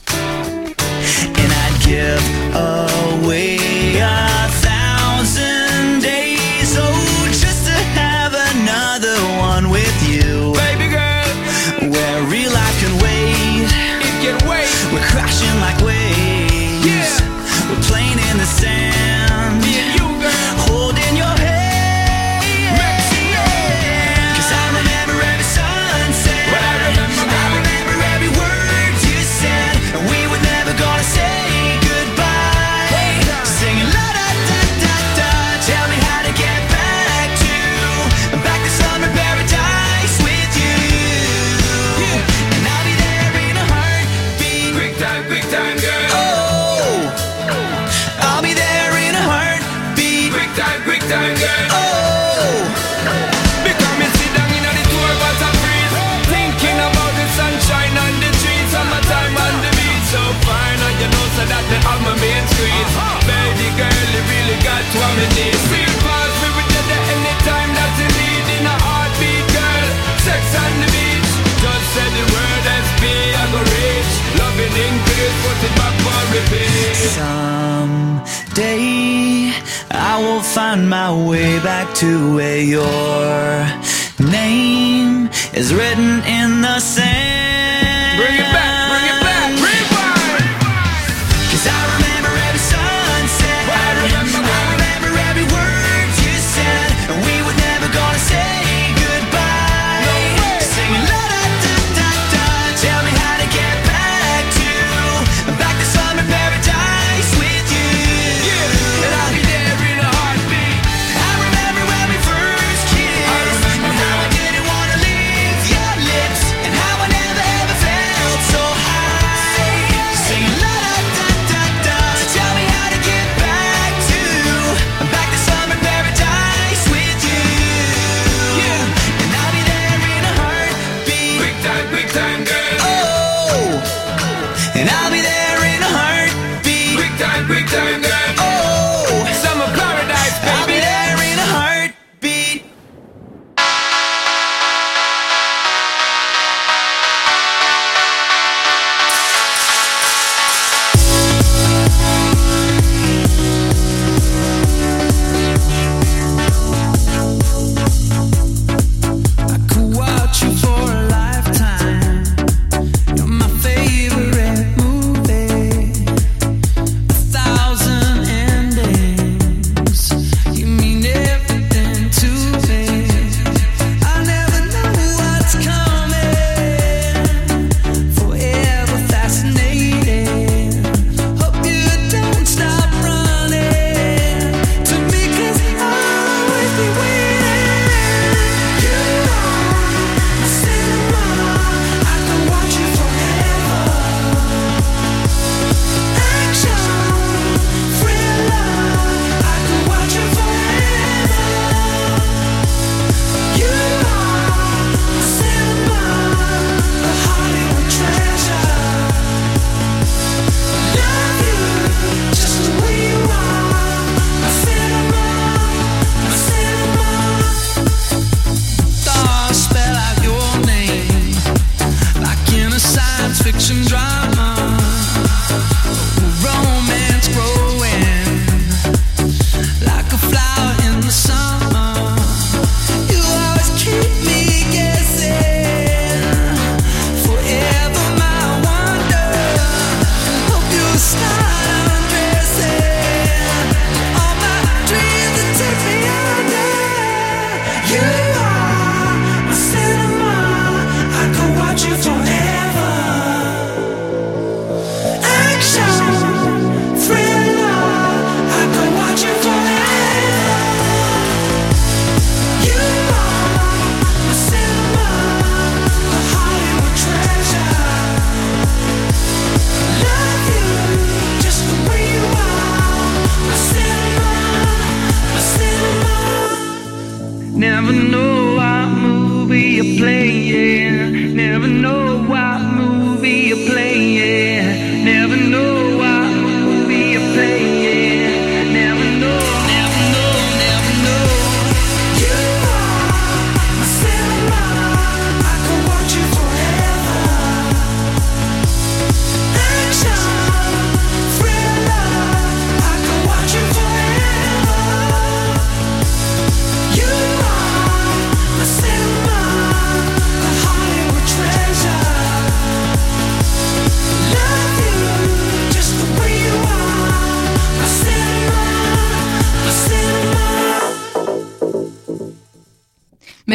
back 81.63 81.93
to 81.95 82.35
where 82.35 82.61
your 82.61 83.67
name 84.31 85.29
is 85.55 85.75
written 85.75 86.23
in 86.25 86.61
the 86.63 86.79
sand. 86.79 87.48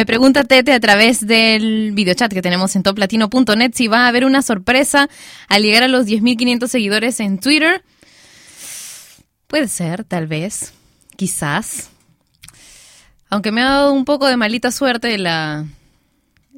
Pregunta 0.04 0.42
Tete 0.42 0.72
a 0.72 0.80
través 0.80 1.24
del 1.24 1.92
videochat 1.92 2.32
que 2.32 2.42
tenemos 2.42 2.74
en 2.74 2.82
toplatino.net 2.82 3.70
si 3.74 3.86
va 3.86 4.06
a 4.06 4.08
haber 4.08 4.24
una 4.24 4.42
sorpresa 4.42 5.08
al 5.48 5.62
llegar 5.62 5.84
a 5.84 5.88
los 5.88 6.04
10.500 6.04 6.66
seguidores 6.66 7.20
en 7.20 7.38
Twitter. 7.38 7.84
Puede 9.46 9.68
ser, 9.68 10.02
tal 10.02 10.26
vez, 10.26 10.72
quizás. 11.16 11.90
Aunque 13.30 13.52
me 13.52 13.62
ha 13.62 13.66
dado 13.66 13.92
un 13.92 14.04
poco 14.04 14.26
de 14.26 14.36
malita 14.36 14.72
suerte 14.72 15.16
la, 15.16 15.64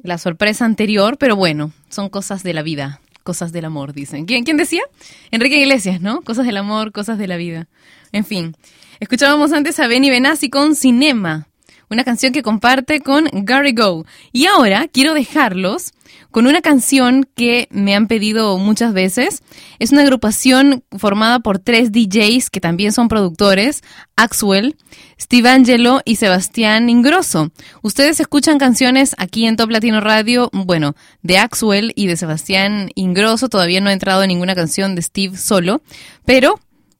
la 0.01 0.17
sorpresa 0.17 0.65
anterior, 0.65 1.19
pero 1.19 1.35
bueno, 1.35 1.71
son 1.89 2.09
cosas 2.09 2.41
de 2.41 2.55
la 2.55 2.63
vida, 2.63 3.01
cosas 3.21 3.51
del 3.51 3.65
amor, 3.65 3.93
dicen. 3.93 4.25
¿Quién, 4.25 4.45
quién 4.45 4.57
decía? 4.57 4.81
Enrique 5.29 5.59
Iglesias, 5.59 6.01
¿no? 6.01 6.21
Cosas 6.21 6.47
del 6.47 6.57
amor, 6.57 6.91
cosas 6.91 7.19
de 7.19 7.27
la 7.27 7.37
vida. 7.37 7.67
En 8.11 8.25
fin, 8.25 8.55
escuchábamos 8.99 9.53
antes 9.53 9.79
a 9.79 9.85
Benny 9.85 10.09
Benassi 10.09 10.49
con 10.49 10.75
Cinema, 10.75 11.47
una 11.89 12.03
canción 12.03 12.33
que 12.33 12.43
comparte 12.43 12.99
con 13.01 13.27
Gary 13.31 13.73
Go. 13.73 14.05
Y 14.31 14.45
ahora 14.45 14.87
quiero 14.91 15.13
dejarlos 15.13 15.93
con 16.31 16.47
una 16.47 16.61
canción 16.61 17.27
que 17.35 17.67
me 17.71 17.95
han 17.95 18.07
pedido 18.07 18.57
muchas 18.57 18.93
veces. 18.93 19.41
Es 19.79 19.91
una 19.91 20.01
agrupación 20.01 20.83
formada 20.97 21.39
por 21.39 21.59
tres 21.59 21.91
DJs 21.91 22.49
que 22.49 22.59
también 22.59 22.91
son 22.91 23.07
productores, 23.07 23.83
Axwell, 24.15 24.75
Steve 25.19 25.49
Angelo 25.49 26.01
y 26.05 26.17
Sebastián 26.17 26.89
Ingrosso. 26.89 27.51
Ustedes 27.81 28.19
escuchan 28.19 28.59
canciones 28.59 29.15
aquí 29.17 29.45
en 29.45 29.55
Top 29.55 29.69
Latino 29.69 30.01
Radio, 30.01 30.49
bueno, 30.53 30.95
de 31.21 31.37
Axwell 31.37 31.93
y 31.95 32.07
de 32.07 32.17
Sebastián 32.17 32.91
Ingrosso. 32.95 33.49
Todavía 33.49 33.81
no 33.81 33.89
he 33.89 33.93
entrado 33.93 34.23
en 34.23 34.29
ninguna 34.29 34.55
canción 34.55 34.95
de 34.95 35.01
Steve 35.01 35.37
solo, 35.37 35.81
pero 36.25 36.59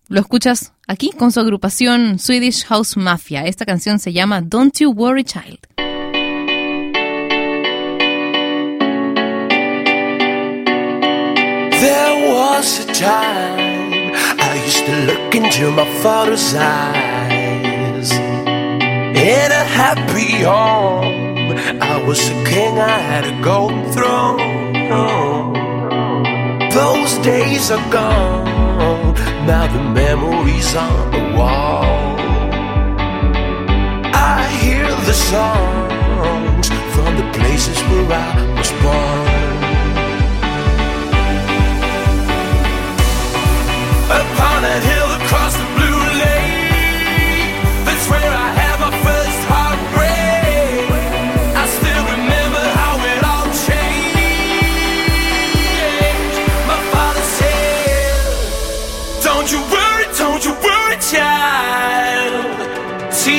lo 0.10 0.20
escuchas 0.20 0.74
aquí 0.88 1.12
con 1.12 1.32
su 1.32 1.40
agrupación 1.40 2.20
Swedish 2.20 2.66
House 2.66 2.98
Mafia. 2.98 3.46
Esta 3.46 3.66
canción 3.66 4.00
se 4.00 4.14
llama 4.14 4.42
Don't 4.42 4.80
You 4.80 4.92
Worry 4.92 5.24
Child. 5.24 5.68
There 11.80 12.34
was 12.34 12.80
a 12.80 12.94
time 12.94 14.14
I 14.40 14.64
used 14.66 14.86
to 14.86 14.96
look 15.06 15.36
into 15.36 15.72
my 15.72 15.86
father's 16.02 16.56
eyes. 16.56 18.12
In 18.12 19.52
a 19.52 19.64
happy 19.64 20.44
home, 20.44 21.56
I 21.82 22.04
was 22.08 22.30
a 22.30 22.44
king, 22.46 22.80
I 22.80 23.00
had 23.00 23.26
a 23.26 23.42
golden 23.44 23.84
throne. 23.92 24.58
Those 26.72 27.18
days 27.20 27.72
are 27.72 27.92
gone, 27.92 28.67
now 29.48 29.66
the 29.66 29.82
memories 29.82 30.76
on 30.76 31.10
the 31.12 31.38
wall. 31.38 31.86
I 34.14 34.46
hear 34.60 34.86
the 35.06 35.14
songs 35.14 36.68
from 36.94 37.16
the 37.16 37.32
places 37.32 37.80
where 37.84 38.12
I 38.12 38.56
was 38.58 38.72
born. 38.84 39.37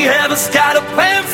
Heaven's 0.03 0.49
got 0.49 0.77
a 0.77 0.83
plan 0.95 1.25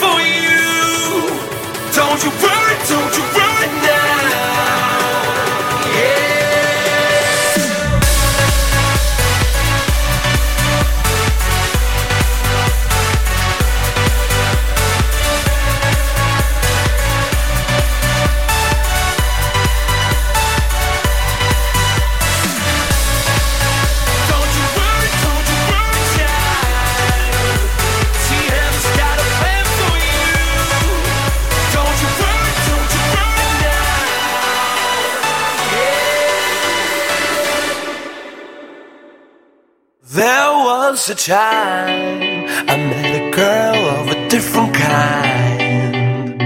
There 40.15 40.53
was 40.69 41.11
a 41.11 41.17
time 41.17 42.47
I 42.71 42.77
met 42.77 43.17
a 43.21 43.31
girl 43.35 43.81
of 43.99 44.07
a 44.15 44.29
different 44.29 44.73
kind. 44.73 46.39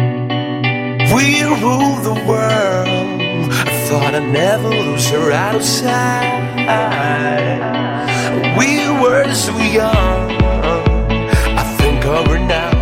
We 1.15 1.43
ruled 1.43 2.03
the 2.03 2.15
world. 2.27 3.53
I 3.53 3.87
thought 3.87 4.15
I'd 4.15 4.33
never 4.33 4.71
lose 4.71 5.11
her 5.11 5.33
out 5.33 5.55
of 5.57 5.63
sight. 5.63 6.57
We 8.57 8.89
were 9.03 9.35
so 9.35 9.55
young. 9.59 10.31
I 11.61 11.77
think 11.77 12.07
of 12.07 12.27
her 12.27 12.39
now 12.39 12.78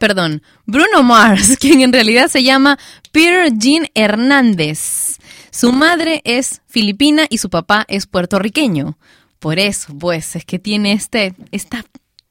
perdón, 0.00 0.42
Bruno 0.64 1.02
Mars, 1.02 1.56
quien 1.60 1.82
en 1.82 1.92
realidad 1.92 2.28
se 2.28 2.42
llama 2.42 2.78
Peter 3.12 3.52
Jean 3.52 3.86
Hernández. 3.94 5.18
Su 5.50 5.72
madre 5.72 6.22
es 6.24 6.62
filipina 6.66 7.26
y 7.28 7.36
su 7.36 7.50
papá 7.50 7.84
es 7.86 8.06
puertorriqueño. 8.06 8.96
Por 9.38 9.58
eso, 9.58 9.92
pues, 9.98 10.36
es 10.36 10.44
que 10.46 10.58
tiene 10.58 10.92
este, 10.92 11.34
esta, 11.52 11.84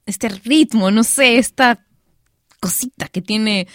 este 0.07 0.29
ritmo, 0.29 0.89
no 0.89 1.03
sé, 1.03 1.37
esta 1.37 1.85
cosita 2.59 3.07
que 3.07 3.21
tiene 3.21 3.67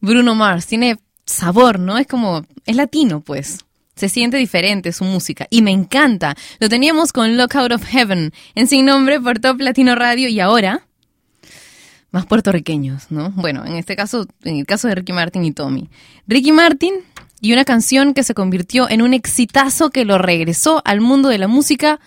Bruno 0.00 0.34
Mars. 0.34 0.66
Tiene 0.66 0.96
sabor, 1.26 1.78
¿no? 1.78 1.98
Es 1.98 2.06
como, 2.06 2.46
es 2.64 2.76
latino, 2.76 3.20
pues. 3.20 3.58
Se 3.94 4.08
siente 4.08 4.38
diferente 4.38 4.92
su 4.92 5.04
música 5.04 5.46
y 5.50 5.60
me 5.60 5.70
encanta. 5.70 6.34
Lo 6.60 6.70
teníamos 6.70 7.12
con 7.12 7.36
Lock 7.36 7.56
Out 7.56 7.72
of 7.72 7.84
Heaven 7.84 8.32
en 8.54 8.66
Sin 8.68 8.86
Nombre 8.86 9.20
por 9.20 9.38
Top 9.38 9.60
Latino 9.60 9.94
Radio 9.94 10.28
y 10.28 10.40
ahora 10.40 10.86
más 12.14 12.26
puertorriqueños, 12.26 13.10
¿no? 13.10 13.32
Bueno, 13.32 13.66
en 13.66 13.74
este 13.74 13.96
caso, 13.96 14.28
en 14.44 14.58
el 14.58 14.66
caso 14.66 14.86
de 14.86 14.94
Ricky 14.94 15.12
Martin 15.12 15.44
y 15.44 15.50
Tommy. 15.50 15.90
Ricky 16.28 16.52
Martin 16.52 16.94
y 17.40 17.52
una 17.52 17.64
canción 17.64 18.14
que 18.14 18.22
se 18.22 18.34
convirtió 18.34 18.88
en 18.88 19.02
un 19.02 19.14
exitazo 19.14 19.90
que 19.90 20.04
lo 20.04 20.16
regresó 20.16 20.80
al 20.84 21.00
mundo 21.00 21.28
de 21.28 21.38
la 21.38 21.48
música 21.48 21.98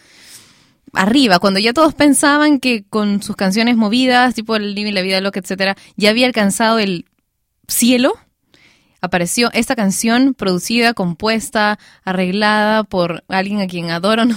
arriba, 0.93 1.39
cuando 1.39 1.59
ya 1.59 1.73
todos 1.73 1.93
pensaban 1.93 2.61
que 2.61 2.85
con 2.89 3.21
sus 3.21 3.35
canciones 3.35 3.75
movidas, 3.75 4.33
tipo 4.33 4.55
el 4.55 4.75
Living 4.75 4.93
la 4.93 5.01
Vida 5.01 5.19
Loca, 5.19 5.41
etcétera, 5.41 5.75
ya 5.97 6.11
había 6.11 6.25
alcanzado 6.25 6.79
el 6.79 7.03
cielo. 7.67 8.13
Apareció 9.01 9.51
esta 9.51 9.75
canción 9.75 10.33
producida, 10.33 10.93
compuesta, 10.93 11.79
arreglada 12.05 12.85
por 12.85 13.25
alguien 13.27 13.59
a 13.59 13.67
quien 13.67 13.91
adoro, 13.91 14.23
no 14.25 14.35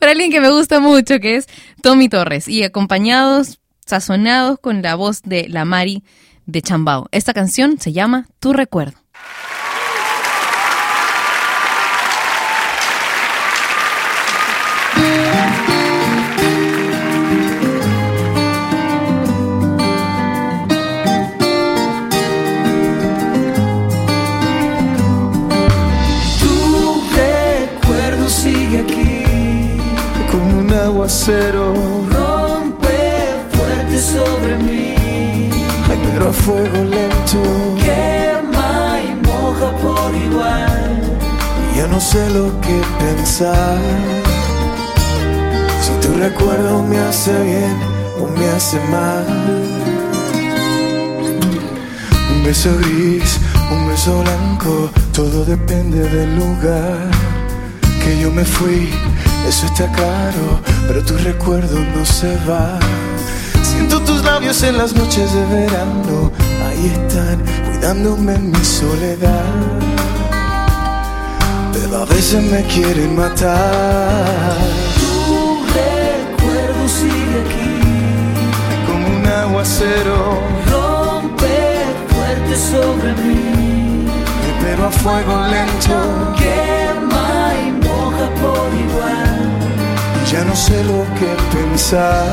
por 0.00 0.08
alguien 0.08 0.32
que 0.32 0.40
me 0.40 0.50
gusta 0.50 0.80
mucho, 0.80 1.20
que 1.20 1.36
es 1.36 1.46
Tommy 1.80 2.08
Torres, 2.08 2.48
y 2.48 2.64
acompañados, 2.64 3.59
sazonados 3.90 4.58
con 4.60 4.82
la 4.82 4.94
voz 4.94 5.22
de 5.22 5.48
la 5.48 5.64
Mari 5.64 6.02
de 6.46 6.62
Chambao. 6.62 7.08
Esta 7.10 7.34
canción 7.34 7.78
se 7.78 7.92
llama 7.92 8.28
Tu 8.38 8.52
Recuerdo. 8.52 8.98
No 42.00 42.06
sé 42.06 42.30
lo 42.30 42.48
que 42.62 42.80
pensar. 42.98 43.78
Si 45.82 45.92
tu 46.00 46.14
recuerdo 46.18 46.82
me 46.82 46.98
hace 46.98 47.30
bien 47.42 47.76
o 48.18 48.26
me 48.38 48.48
hace 48.48 48.80
mal. 48.90 49.26
Un 52.32 52.42
beso 52.42 52.70
gris, 52.78 53.38
un 53.70 53.86
beso 53.86 54.22
blanco, 54.22 54.90
todo 55.12 55.44
depende 55.44 56.08
del 56.08 56.36
lugar 56.36 57.10
que 58.02 58.18
yo 58.18 58.30
me 58.30 58.46
fui. 58.46 58.88
Eso 59.46 59.66
está 59.66 59.92
caro, 59.92 60.60
pero 60.88 61.04
tu 61.04 61.18
recuerdo 61.18 61.78
no 61.94 62.06
se 62.06 62.34
va. 62.48 62.78
Siento 63.62 64.00
tus 64.00 64.24
labios 64.24 64.62
en 64.62 64.78
las 64.78 64.94
noches 64.94 65.34
de 65.34 65.44
verano, 65.44 66.32
ahí 66.66 66.86
están, 66.94 67.42
cuidándome 67.68 68.36
en 68.36 68.52
mi 68.52 68.64
soledad. 68.64 69.89
Pero 71.72 72.02
a 72.02 72.04
veces 72.04 72.42
me 72.42 72.62
quieren 72.64 73.16
matar. 73.16 74.56
Tu 75.00 75.64
recuerdo 75.80 76.88
sigue 76.88 77.36
aquí 77.44 77.72
Como 78.86 79.06
un 79.16 79.26
aguacero, 79.26 80.40
Rompe 80.70 81.56
fuerte 82.08 82.56
sobre 82.56 83.12
mí 83.22 83.40
pero 84.70 84.86
a 84.86 84.90
fuego 84.90 85.46
lento. 85.48 85.96
Quema 86.38 87.52
y 87.64 87.72
moja 87.86 88.26
por 88.40 88.68
igual 88.86 89.50
Ya 90.30 90.44
no 90.44 90.54
sé 90.54 90.84
lo 90.84 91.04
que 91.18 91.30
pensar. 91.56 92.26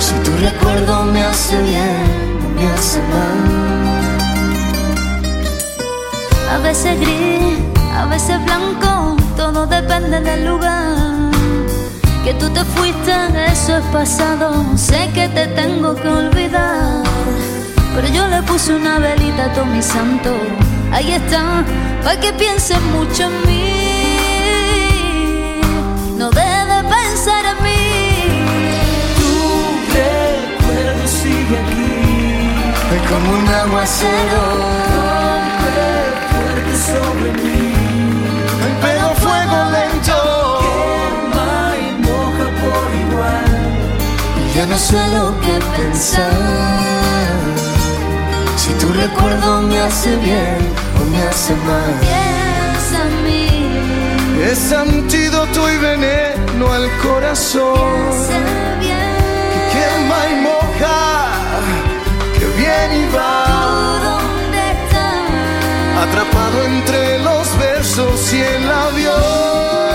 Si 0.00 0.14
tu 0.24 0.32
recuerdo 0.38 1.04
me 1.04 1.22
hace 1.22 1.56
bien 1.62 2.38
o 2.44 2.60
me 2.60 2.66
hace 2.72 2.98
mal. 3.12 4.03
A 6.54 6.58
veces 6.58 7.00
gris, 7.00 7.58
a 7.92 8.06
veces 8.06 8.38
blanco, 8.44 9.16
todo 9.36 9.66
depende 9.66 10.20
del 10.20 10.46
lugar. 10.46 11.32
Que 12.24 12.32
tú 12.34 12.48
te 12.50 12.64
fuiste, 12.64 13.12
eso 13.50 13.76
es 13.76 13.84
pasado, 13.86 14.64
sé 14.76 15.10
que 15.12 15.28
te 15.28 15.48
tengo 15.48 15.96
que 15.96 16.08
olvidar. 16.08 17.02
Pero 17.94 18.08
yo 18.08 18.28
le 18.28 18.40
puse 18.42 18.72
una 18.72 19.00
velita 19.00 19.46
a 19.46 19.52
todo 19.52 19.66
mi 19.66 19.82
santo, 19.82 20.30
ahí 20.92 21.12
está, 21.12 21.64
para 22.04 22.20
que 22.20 22.32
pienses 22.32 22.80
mucho 22.96 23.24
en 23.24 23.46
mí. 23.46 23.74
No 26.16 26.30
debe 26.30 26.76
pensar 26.96 27.44
en 27.52 27.58
mí. 27.64 27.84
Tu 29.18 29.30
recuerdo 29.92 31.06
sigue 31.08 31.58
aquí 31.64 31.94
Es 32.94 33.02
como 33.10 33.28
un 33.38 33.48
aguacero, 33.48 34.93
sobre 36.86 37.32
mí. 37.42 37.72
Pero 38.82 39.04
fuego 39.22 39.58
lento 39.76 40.18
quema 40.60 41.54
y 41.84 41.88
moja 42.08 42.46
por 42.62 42.86
igual. 43.04 43.52
Ya 44.54 44.66
no 44.66 44.78
sé 44.78 45.00
lo 45.16 45.26
que 45.40 45.54
pensar. 45.76 46.32
Si 48.56 48.72
tu 48.74 48.92
recuerdo 48.92 49.62
me 49.62 49.78
hace 49.80 50.16
bien 50.16 50.58
o 51.00 51.04
me 51.10 51.22
hace 51.28 51.54
mal. 51.68 51.94
Piensa 52.00 52.98
en 53.06 53.24
mí. 53.24 53.48
Es 54.50 54.72
antídoto 54.72 55.72
y 55.72 55.76
veneno 55.78 56.72
al 56.72 56.88
corazón. 57.02 58.10
Piensa 58.10 58.38
bien. 58.80 59.14
Que 59.52 59.60
quema 59.74 60.20
y 60.32 60.34
moja. 60.48 60.98
Que 62.38 62.46
viene 62.58 63.06
y 63.06 63.16
va. 63.16 63.43
entre 66.62 67.18
los 67.18 67.58
versos 67.58 68.32
y 68.32 68.40
el 68.40 68.70
avión. 68.70 69.93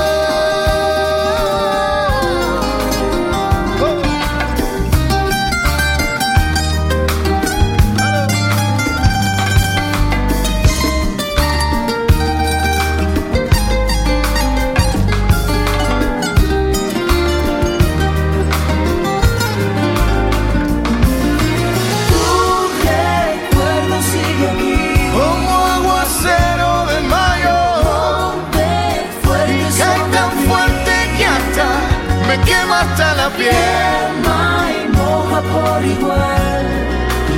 pierna 33.40 34.42
y 34.78 34.82
moja 34.98 35.40
por 35.54 35.80
igual. 35.86 36.66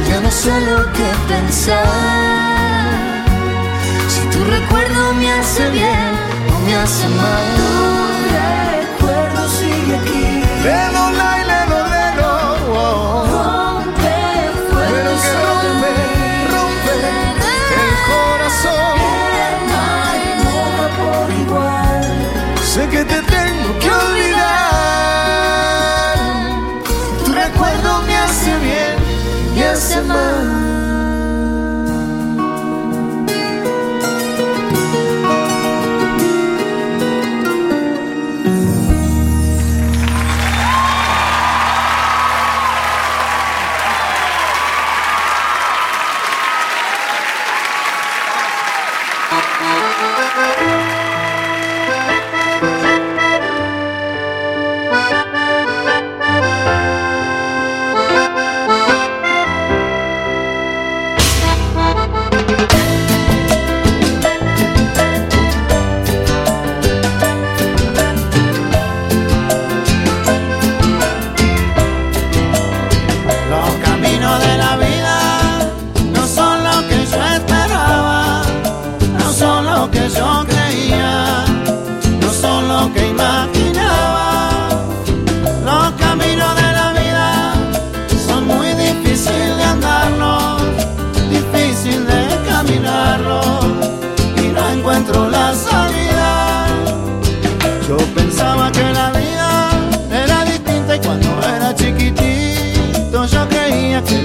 Ya 0.07 0.17
no 0.19 0.31
sé 0.31 0.53
lo 0.69 0.79
que 0.97 1.09
pensar. 1.31 1.85
Si 4.13 4.21
tu 4.33 4.39
recuerdo 4.57 5.13
me 5.19 5.31
hace 5.31 5.69
bien 5.69 6.11
o 6.53 6.55
me 6.65 6.73
hace 6.75 7.07
mal. 7.21 7.45
Tu 7.59 7.71
recuerdo 8.81 9.41
sigue 9.57 9.93
aquí. 10.01 10.25
Lelo, 10.65 11.03
lai, 11.19 11.41
lelo, 11.51 11.79
lelo. 11.95 12.31
Oh. 12.73 13.25
Rompe 13.35 14.17
fuego, 14.69 15.13
que 15.23 15.31
rompe, 15.45 15.91
rompe 16.53 16.93
el 17.83 17.93
corazón. 18.09 18.97
Pierna 19.33 19.85
y 20.23 20.29
moja 20.45 20.85
por 20.99 21.27
igual. 21.43 22.03
Sé 22.73 22.83
que 22.93 23.03
te 23.11 23.19
tengo 23.33 23.50
my 30.07 30.80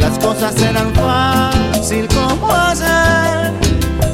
las 0.08 0.18
cosas 0.20 0.54
eran 0.62 0.94
fácil 0.94 2.06
como 2.14 2.52
hacer 2.52 3.52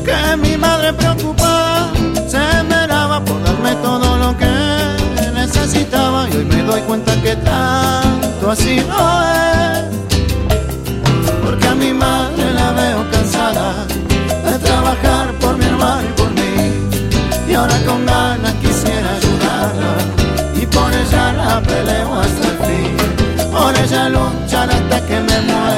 que 0.07 0.37
mi 0.39 0.57
madre 0.57 0.91
preocupada 0.95 1.93
se 2.27 2.63
meraba 2.63 3.23
por 3.23 3.43
darme 3.43 3.75
todo 3.83 4.17
lo 4.17 4.31
que 4.39 4.55
necesitaba. 5.35 6.29
Y 6.31 6.37
hoy 6.37 6.45
me 6.47 6.63
doy 6.63 6.81
cuenta 6.83 7.13
que 7.21 7.37
tanto 7.37 8.51
así 8.51 8.77
no 8.89 9.03
es. 9.35 9.85
Porque 11.45 11.67
a 11.69 11.75
mi 11.75 11.93
madre 11.93 12.45
la 12.55 12.73
veo 12.73 13.01
cansada 13.11 13.85
de 14.47 14.59
trabajar 14.67 15.27
por 15.43 15.59
mi 15.59 15.67
hermano 15.67 16.09
y 16.09 16.13
por 16.21 16.31
mí. 16.31 16.55
Y 17.51 17.55
ahora 17.55 17.77
con 17.87 18.07
ganas 18.07 18.55
quisiera 18.63 19.09
ayudarla. 19.21 19.93
Y 20.55 20.65
por 20.75 20.91
ella 20.91 21.33
la 21.35 21.61
peleo 21.61 22.11
hasta 22.23 22.49
el 22.53 22.59
fin. 22.67 22.93
Por 23.53 23.77
ella 23.77 24.09
luchar 24.09 24.71
hasta 24.71 25.07
que 25.07 25.21
me 25.21 25.41
muera. 25.43 25.72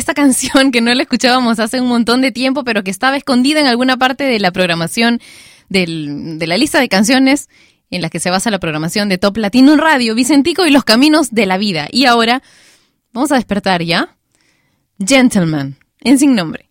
esta 0.00 0.14
canción 0.14 0.72
que 0.72 0.80
no 0.80 0.92
la 0.92 1.02
escuchábamos 1.02 1.60
hace 1.60 1.80
un 1.80 1.88
montón 1.88 2.20
de 2.20 2.32
tiempo, 2.32 2.64
pero 2.64 2.82
que 2.82 2.90
estaba 2.90 3.16
escondida 3.16 3.60
en 3.60 3.66
alguna 3.66 3.96
parte 3.96 4.24
de 4.24 4.38
la 4.40 4.50
programación 4.50 5.20
del, 5.68 6.38
de 6.38 6.46
la 6.46 6.58
lista 6.58 6.80
de 6.80 6.88
canciones 6.88 7.48
en 7.90 8.02
las 8.02 8.10
que 8.10 8.20
se 8.20 8.30
basa 8.30 8.50
la 8.50 8.58
programación 8.58 9.08
de 9.08 9.18
Top 9.18 9.36
Latino 9.36 9.76
Radio, 9.76 10.14
Vicentico 10.14 10.66
y 10.66 10.70
los 10.70 10.84
caminos 10.84 11.30
de 11.30 11.46
la 11.46 11.58
vida. 11.58 11.88
Y 11.90 12.06
ahora 12.06 12.42
vamos 13.12 13.32
a 13.32 13.36
despertar 13.36 13.82
ya. 13.82 14.16
Gentleman, 14.98 15.76
en 16.00 16.18
sin 16.18 16.34
nombre. 16.34 16.69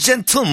gentleman. 0.00 0.50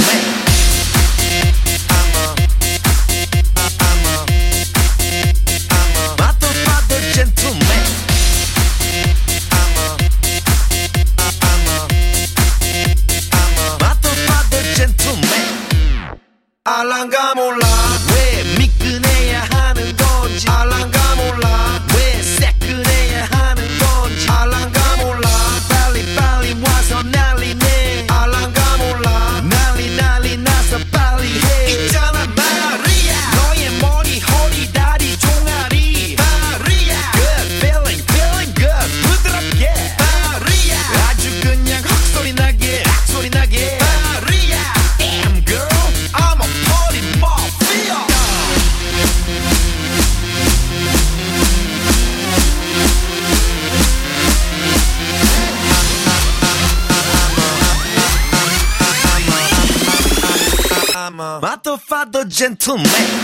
gentleman 62.55 63.16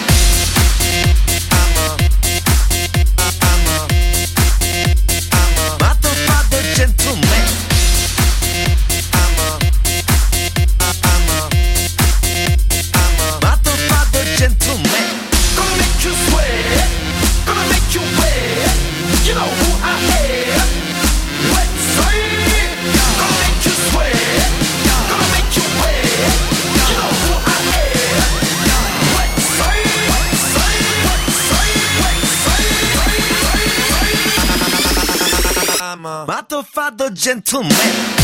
gentleman. 37.13 38.22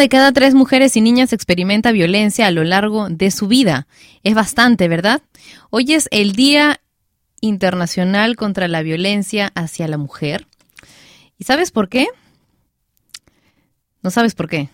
De 0.00 0.08
cada 0.08 0.32
tres 0.32 0.54
mujeres 0.54 0.96
y 0.96 1.00
niñas 1.00 1.32
experimenta 1.32 1.92
violencia 1.92 2.46
a 2.46 2.50
lo 2.50 2.64
largo 2.64 3.08
de 3.08 3.30
su 3.30 3.46
vida. 3.46 3.86
Es 4.24 4.34
bastante, 4.34 4.88
¿verdad? 4.88 5.22
Hoy 5.68 5.92
es 5.92 6.08
el 6.10 6.32
Día 6.32 6.80
Internacional 7.40 8.36
contra 8.36 8.66
la 8.66 8.82
Violencia 8.82 9.52
hacia 9.54 9.86
la 9.88 9.98
Mujer. 9.98 10.46
¿Y 11.38 11.44
sabes 11.44 11.70
por 11.70 11.88
qué? 11.88 12.08
No 14.02 14.10
sabes 14.10 14.34
por 14.34 14.48
qué. 14.48 14.68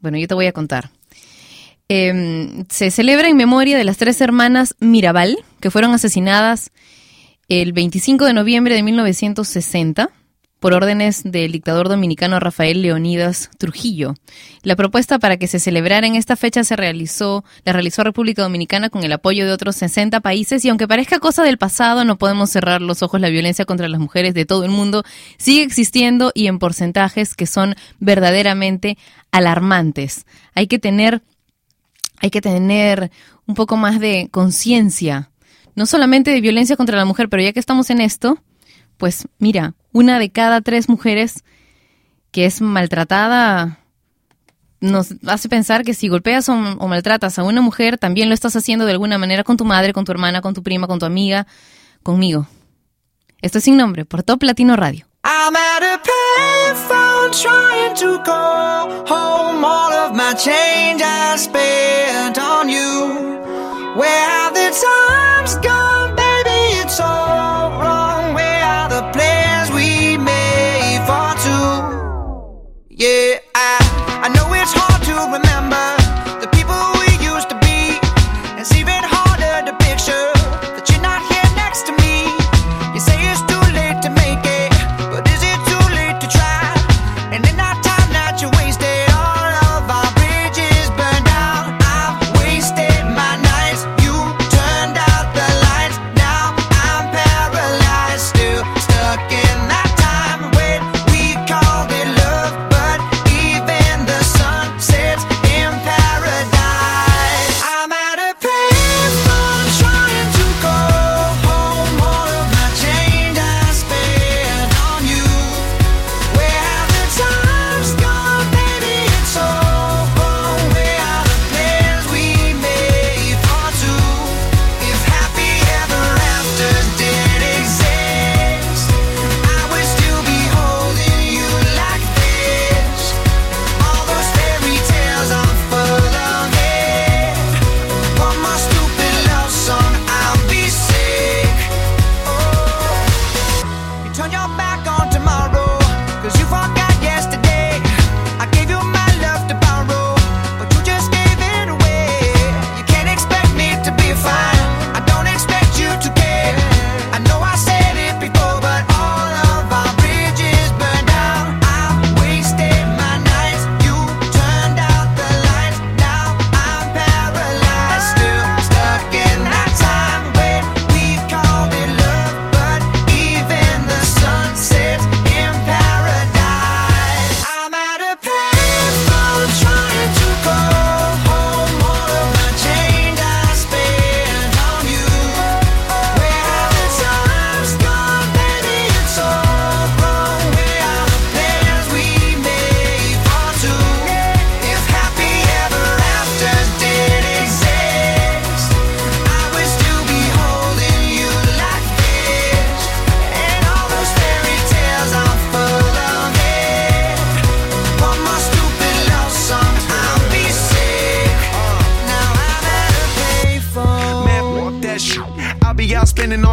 Bueno, 0.00 0.16
yo 0.16 0.28
te 0.28 0.34
voy 0.34 0.46
a 0.46 0.52
contar. 0.52 0.90
Eh, 1.88 2.64
se 2.70 2.90
celebra 2.90 3.28
en 3.28 3.36
memoria 3.36 3.76
de 3.76 3.84
las 3.84 3.98
tres 3.98 4.20
hermanas 4.20 4.76
Mirabal, 4.78 5.38
que 5.60 5.70
fueron 5.70 5.92
asesinadas 5.92 6.70
el 7.48 7.72
25 7.72 8.24
de 8.24 8.32
noviembre 8.32 8.74
de 8.74 8.82
1960 8.82 10.10
por 10.62 10.74
órdenes 10.74 11.24
del 11.24 11.50
dictador 11.50 11.88
dominicano 11.88 12.38
Rafael 12.38 12.82
Leonidas 12.82 13.50
Trujillo. 13.58 14.14
La 14.62 14.76
propuesta 14.76 15.18
para 15.18 15.36
que 15.36 15.48
se 15.48 15.58
celebrara 15.58 16.06
en 16.06 16.14
esta 16.14 16.36
fecha 16.36 16.62
se 16.62 16.76
realizó, 16.76 17.44
la 17.64 17.72
realizó 17.72 18.04
República 18.04 18.42
Dominicana 18.42 18.88
con 18.88 19.02
el 19.02 19.12
apoyo 19.12 19.44
de 19.44 19.50
otros 19.50 19.74
60 19.74 20.20
países 20.20 20.64
y 20.64 20.68
aunque 20.68 20.86
parezca 20.86 21.18
cosa 21.18 21.42
del 21.42 21.58
pasado, 21.58 22.04
no 22.04 22.16
podemos 22.16 22.48
cerrar 22.48 22.80
los 22.80 23.02
ojos, 23.02 23.20
la 23.20 23.28
violencia 23.28 23.64
contra 23.64 23.88
las 23.88 24.00
mujeres 24.00 24.34
de 24.34 24.46
todo 24.46 24.64
el 24.64 24.70
mundo 24.70 25.02
sigue 25.36 25.64
existiendo 25.64 26.30
y 26.32 26.46
en 26.46 26.60
porcentajes 26.60 27.34
que 27.34 27.48
son 27.48 27.74
verdaderamente 27.98 28.96
alarmantes. 29.32 30.26
Hay 30.54 30.68
que 30.68 30.78
tener 30.78 31.22
hay 32.20 32.30
que 32.30 32.40
tener 32.40 33.10
un 33.48 33.56
poco 33.56 33.76
más 33.76 33.98
de 33.98 34.28
conciencia, 34.30 35.32
no 35.74 35.86
solamente 35.86 36.30
de 36.30 36.40
violencia 36.40 36.76
contra 36.76 36.96
la 36.96 37.04
mujer, 37.04 37.28
pero 37.28 37.42
ya 37.42 37.52
que 37.52 37.58
estamos 37.58 37.90
en 37.90 38.00
esto, 38.00 38.38
pues 38.96 39.26
mira, 39.40 39.74
una 39.92 40.18
de 40.18 40.30
cada 40.30 40.60
tres 40.60 40.88
mujeres 40.88 41.44
que 42.30 42.46
es 42.46 42.60
maltratada 42.60 43.78
nos 44.80 45.14
hace 45.26 45.48
pensar 45.48 45.84
que 45.84 45.94
si 45.94 46.08
golpeas 46.08 46.48
o, 46.48 46.54
maltratas 46.56 47.38
a 47.38 47.44
una 47.44 47.60
mujer, 47.60 47.98
también 47.98 48.28
lo 48.28 48.34
estás 48.34 48.56
haciendo 48.56 48.84
de 48.84 48.92
alguna 48.92 49.16
manera 49.16 49.44
con 49.44 49.56
tu 49.56 49.64
madre, 49.64 49.92
con 49.92 50.04
tu 50.04 50.12
hermana, 50.12 50.42
con 50.42 50.54
tu 50.54 50.62
prima, 50.62 50.88
con 50.88 50.98
tu 50.98 51.06
amiga, 51.06 51.46
conmigo. 52.02 52.48
Esto 53.40 53.58
es 53.58 53.64
sin 53.64 53.76
nombre, 53.76 54.04
por 54.04 54.22
Top 54.22 54.42
Latino 54.42 54.76
Radio. 54.76 55.06
I'm 55.24 55.54
at 55.54 55.82
a 55.84 56.00
payphone 56.02 57.30
trying 57.30 57.94
to 57.94 58.20
call 58.24 59.06
home 59.06 59.64
all 59.64 59.92
of 59.92 60.16
my 60.16 60.34
change 60.34 61.00
I 61.00 61.36
spent 61.36 62.38
on 62.38 62.68
you. 62.68 63.38
Where 63.96 64.08
have 64.08 64.54
the 64.54 64.70
times 64.72 65.56
gone, 65.64 66.11
Yeah, 73.02 73.31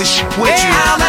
of 0.00 0.06
shit 0.06 0.38
with 0.38 0.62
you. 0.62 0.70
I'm 0.70 1.08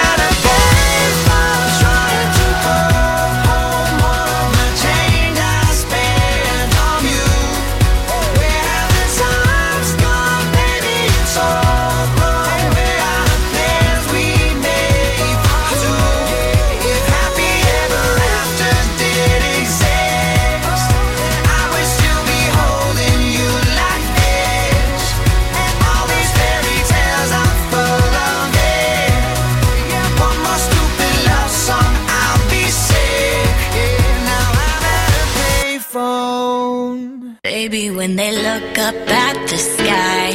when 37.99 38.15
they 38.15 38.31
look 38.31 38.77
up 38.77 38.95
at 39.09 39.35
the 39.49 39.57
sky. 39.57 40.31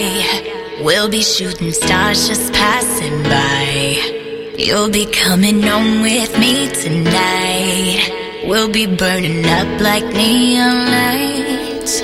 We'll 0.84 1.08
be 1.08 1.22
shooting 1.22 1.72
stars 1.72 2.28
just 2.28 2.52
passing 2.52 3.22
by. 3.22 4.54
You'll 4.58 4.90
be 4.90 5.06
coming 5.06 5.62
home 5.62 6.02
with 6.02 6.38
me 6.38 6.68
tonight. 6.82 8.44
We'll 8.46 8.70
be 8.70 8.84
burning 8.86 9.46
up 9.46 9.80
like 9.80 10.04
neon 10.12 10.76
lights. 10.96 11.94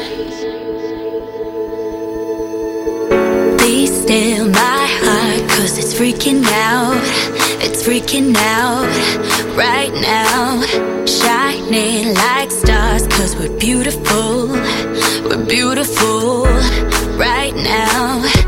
Be 3.62 3.86
still, 3.86 4.48
my 4.48 4.82
heart, 5.04 5.42
cause 5.50 5.76
it's 5.76 5.92
freaking 5.92 6.42
out. 6.70 7.04
It's 7.64 7.86
freaking 7.86 8.34
out 8.34 8.88
right 9.64 9.92
now. 9.92 10.62
Shining 11.04 12.14
like 12.14 12.50
stars, 12.50 13.06
cause 13.08 13.36
we're 13.36 13.58
beautiful 13.58 14.56
we're 15.24 15.44
beautiful 15.44 16.44
right 17.16 17.54
now. 17.54 18.39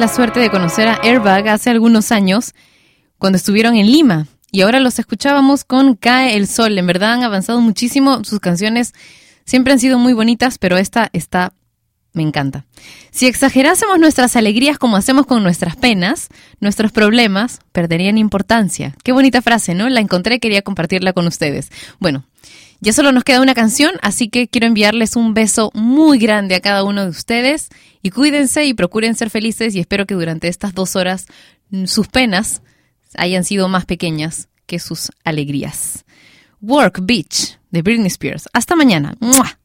La 0.00 0.08
suerte 0.08 0.40
de 0.40 0.48
conocer 0.48 0.88
a 0.88 0.98
Airbag 1.02 1.46
hace 1.48 1.68
algunos 1.68 2.10
años 2.10 2.54
cuando 3.18 3.36
estuvieron 3.36 3.76
en 3.76 3.92
Lima 3.92 4.28
y 4.50 4.62
ahora 4.62 4.80
los 4.80 4.98
escuchábamos 4.98 5.62
con 5.62 5.94
Cae 5.94 6.36
el 6.36 6.46
Sol. 6.46 6.78
En 6.78 6.86
verdad 6.86 7.12
han 7.12 7.22
avanzado 7.22 7.60
muchísimo, 7.60 8.24
sus 8.24 8.40
canciones 8.40 8.94
siempre 9.44 9.74
han 9.74 9.78
sido 9.78 9.98
muy 9.98 10.14
bonitas, 10.14 10.56
pero 10.56 10.78
esta 10.78 11.10
está 11.12 11.52
me 12.14 12.22
encanta. 12.22 12.64
Si 13.10 13.26
exagerásemos 13.26 13.98
nuestras 13.98 14.36
alegrías 14.36 14.78
como 14.78 14.96
hacemos 14.96 15.26
con 15.26 15.42
nuestras 15.42 15.76
penas, 15.76 16.28
nuestros 16.60 16.92
problemas 16.92 17.60
perderían 17.72 18.16
importancia. 18.16 18.96
Qué 19.04 19.12
bonita 19.12 19.42
frase, 19.42 19.74
¿no? 19.74 19.86
La 19.90 20.00
encontré 20.00 20.36
y 20.36 20.40
quería 20.40 20.62
compartirla 20.62 21.12
con 21.12 21.26
ustedes. 21.26 21.70
Bueno, 21.98 22.24
ya 22.80 22.94
solo 22.94 23.12
nos 23.12 23.24
queda 23.24 23.42
una 23.42 23.54
canción, 23.54 23.92
así 24.00 24.30
que 24.30 24.48
quiero 24.48 24.66
enviarles 24.66 25.14
un 25.14 25.34
beso 25.34 25.70
muy 25.74 26.18
grande 26.18 26.54
a 26.54 26.60
cada 26.60 26.84
uno 26.84 27.04
de 27.04 27.10
ustedes 27.10 27.68
y 28.02 28.10
cuídense 28.10 28.64
y 28.64 28.74
procuren 28.74 29.14
ser 29.14 29.30
felices 29.30 29.74
y 29.74 29.80
espero 29.80 30.06
que 30.06 30.14
durante 30.14 30.48
estas 30.48 30.74
dos 30.74 30.96
horas 30.96 31.26
mm, 31.70 31.86
sus 31.86 32.08
penas 32.08 32.62
hayan 33.16 33.44
sido 33.44 33.68
más 33.68 33.86
pequeñas 33.86 34.48
que 34.66 34.78
sus 34.78 35.10
alegrías. 35.24 36.04
Work 36.60 37.00
Beach 37.02 37.58
de 37.70 37.82
Britney 37.82 38.08
Spears. 38.08 38.48
Hasta 38.52 38.76
mañana. 38.76 39.14
¡Mua! 39.20 39.58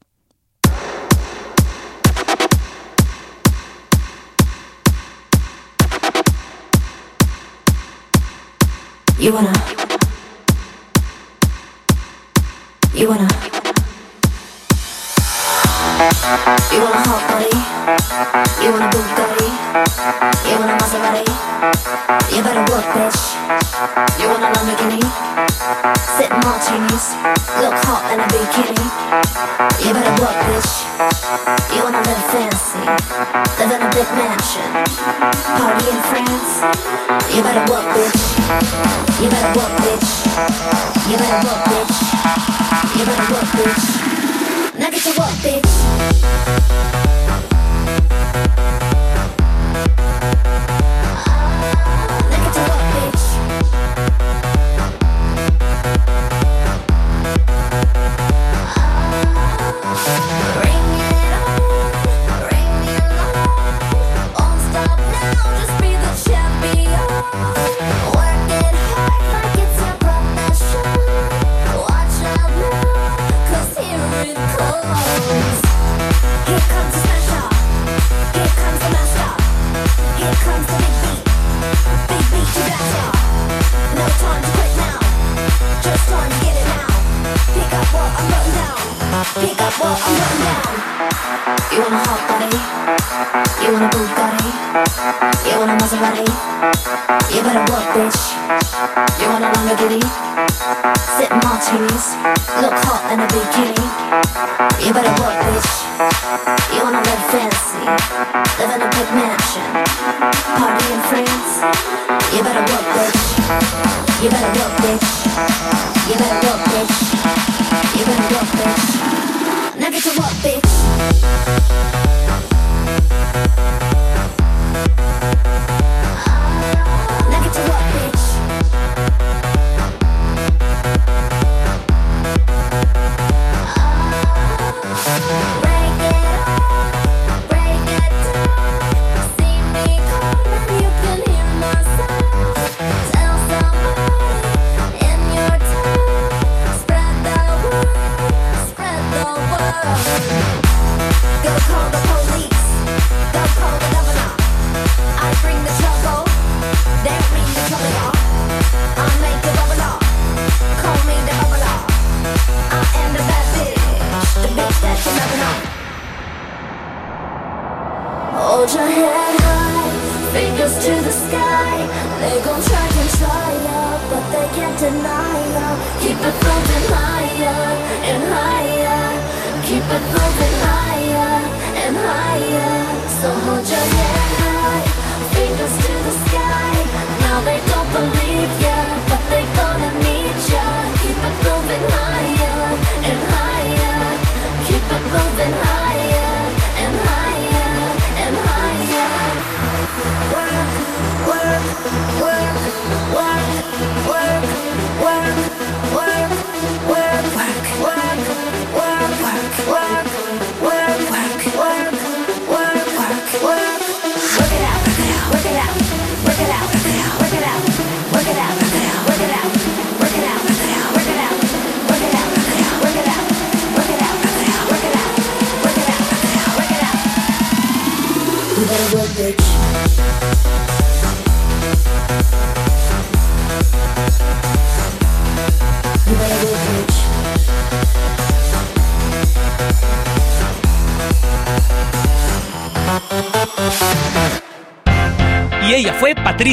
You 15.96 16.84
want 16.84 16.92
a 16.92 17.02
hot 17.08 17.24
body? 17.32 17.56
You 18.60 18.68
want 18.76 18.84
a 18.84 18.90
Bugatti? 18.92 19.48
You 20.44 20.60
want 20.60 20.68
a 20.68 20.76
Maserati? 20.76 21.24
You 22.36 22.44
better 22.44 22.68
work, 22.68 22.84
bitch. 22.92 23.40
You 24.20 24.28
want 24.28 24.44
a 24.44 24.52
Lamborghini? 24.52 25.00
Sit 26.20 26.28
in 26.28 26.40
martinis, 26.44 27.16
look 27.64 27.80
hot 27.88 28.12
in 28.12 28.20
a 28.20 28.28
bikini. 28.28 28.76
You 29.88 29.96
better 29.96 30.16
work, 30.20 30.36
bitch. 30.52 30.84
You 31.72 31.80
wanna 31.88 32.04
live 32.04 32.24
fancy, 32.28 32.84
live 33.56 33.72
in 33.72 33.80
a 33.80 33.90
big 33.96 34.10
mansion, 34.20 34.68
party 35.56 35.96
in 35.96 36.00
France. 36.12 36.60
You 37.32 37.40
better 37.40 37.64
work, 37.72 37.88
bitch. 37.96 38.20
You 39.24 39.32
better 39.32 39.52
work, 39.56 39.72
bitch. 39.80 40.12
You 41.08 41.16
better 41.16 41.40
work, 41.48 41.64
bitch. 41.72 41.96
You 43.00 43.06
better 43.08 43.28
work, 43.32 43.48
bitch. 43.56 44.15
Now 44.78 44.90
get 44.90 45.02
to 45.04 45.20
work, 45.20 45.30
bitch. 45.40 46.05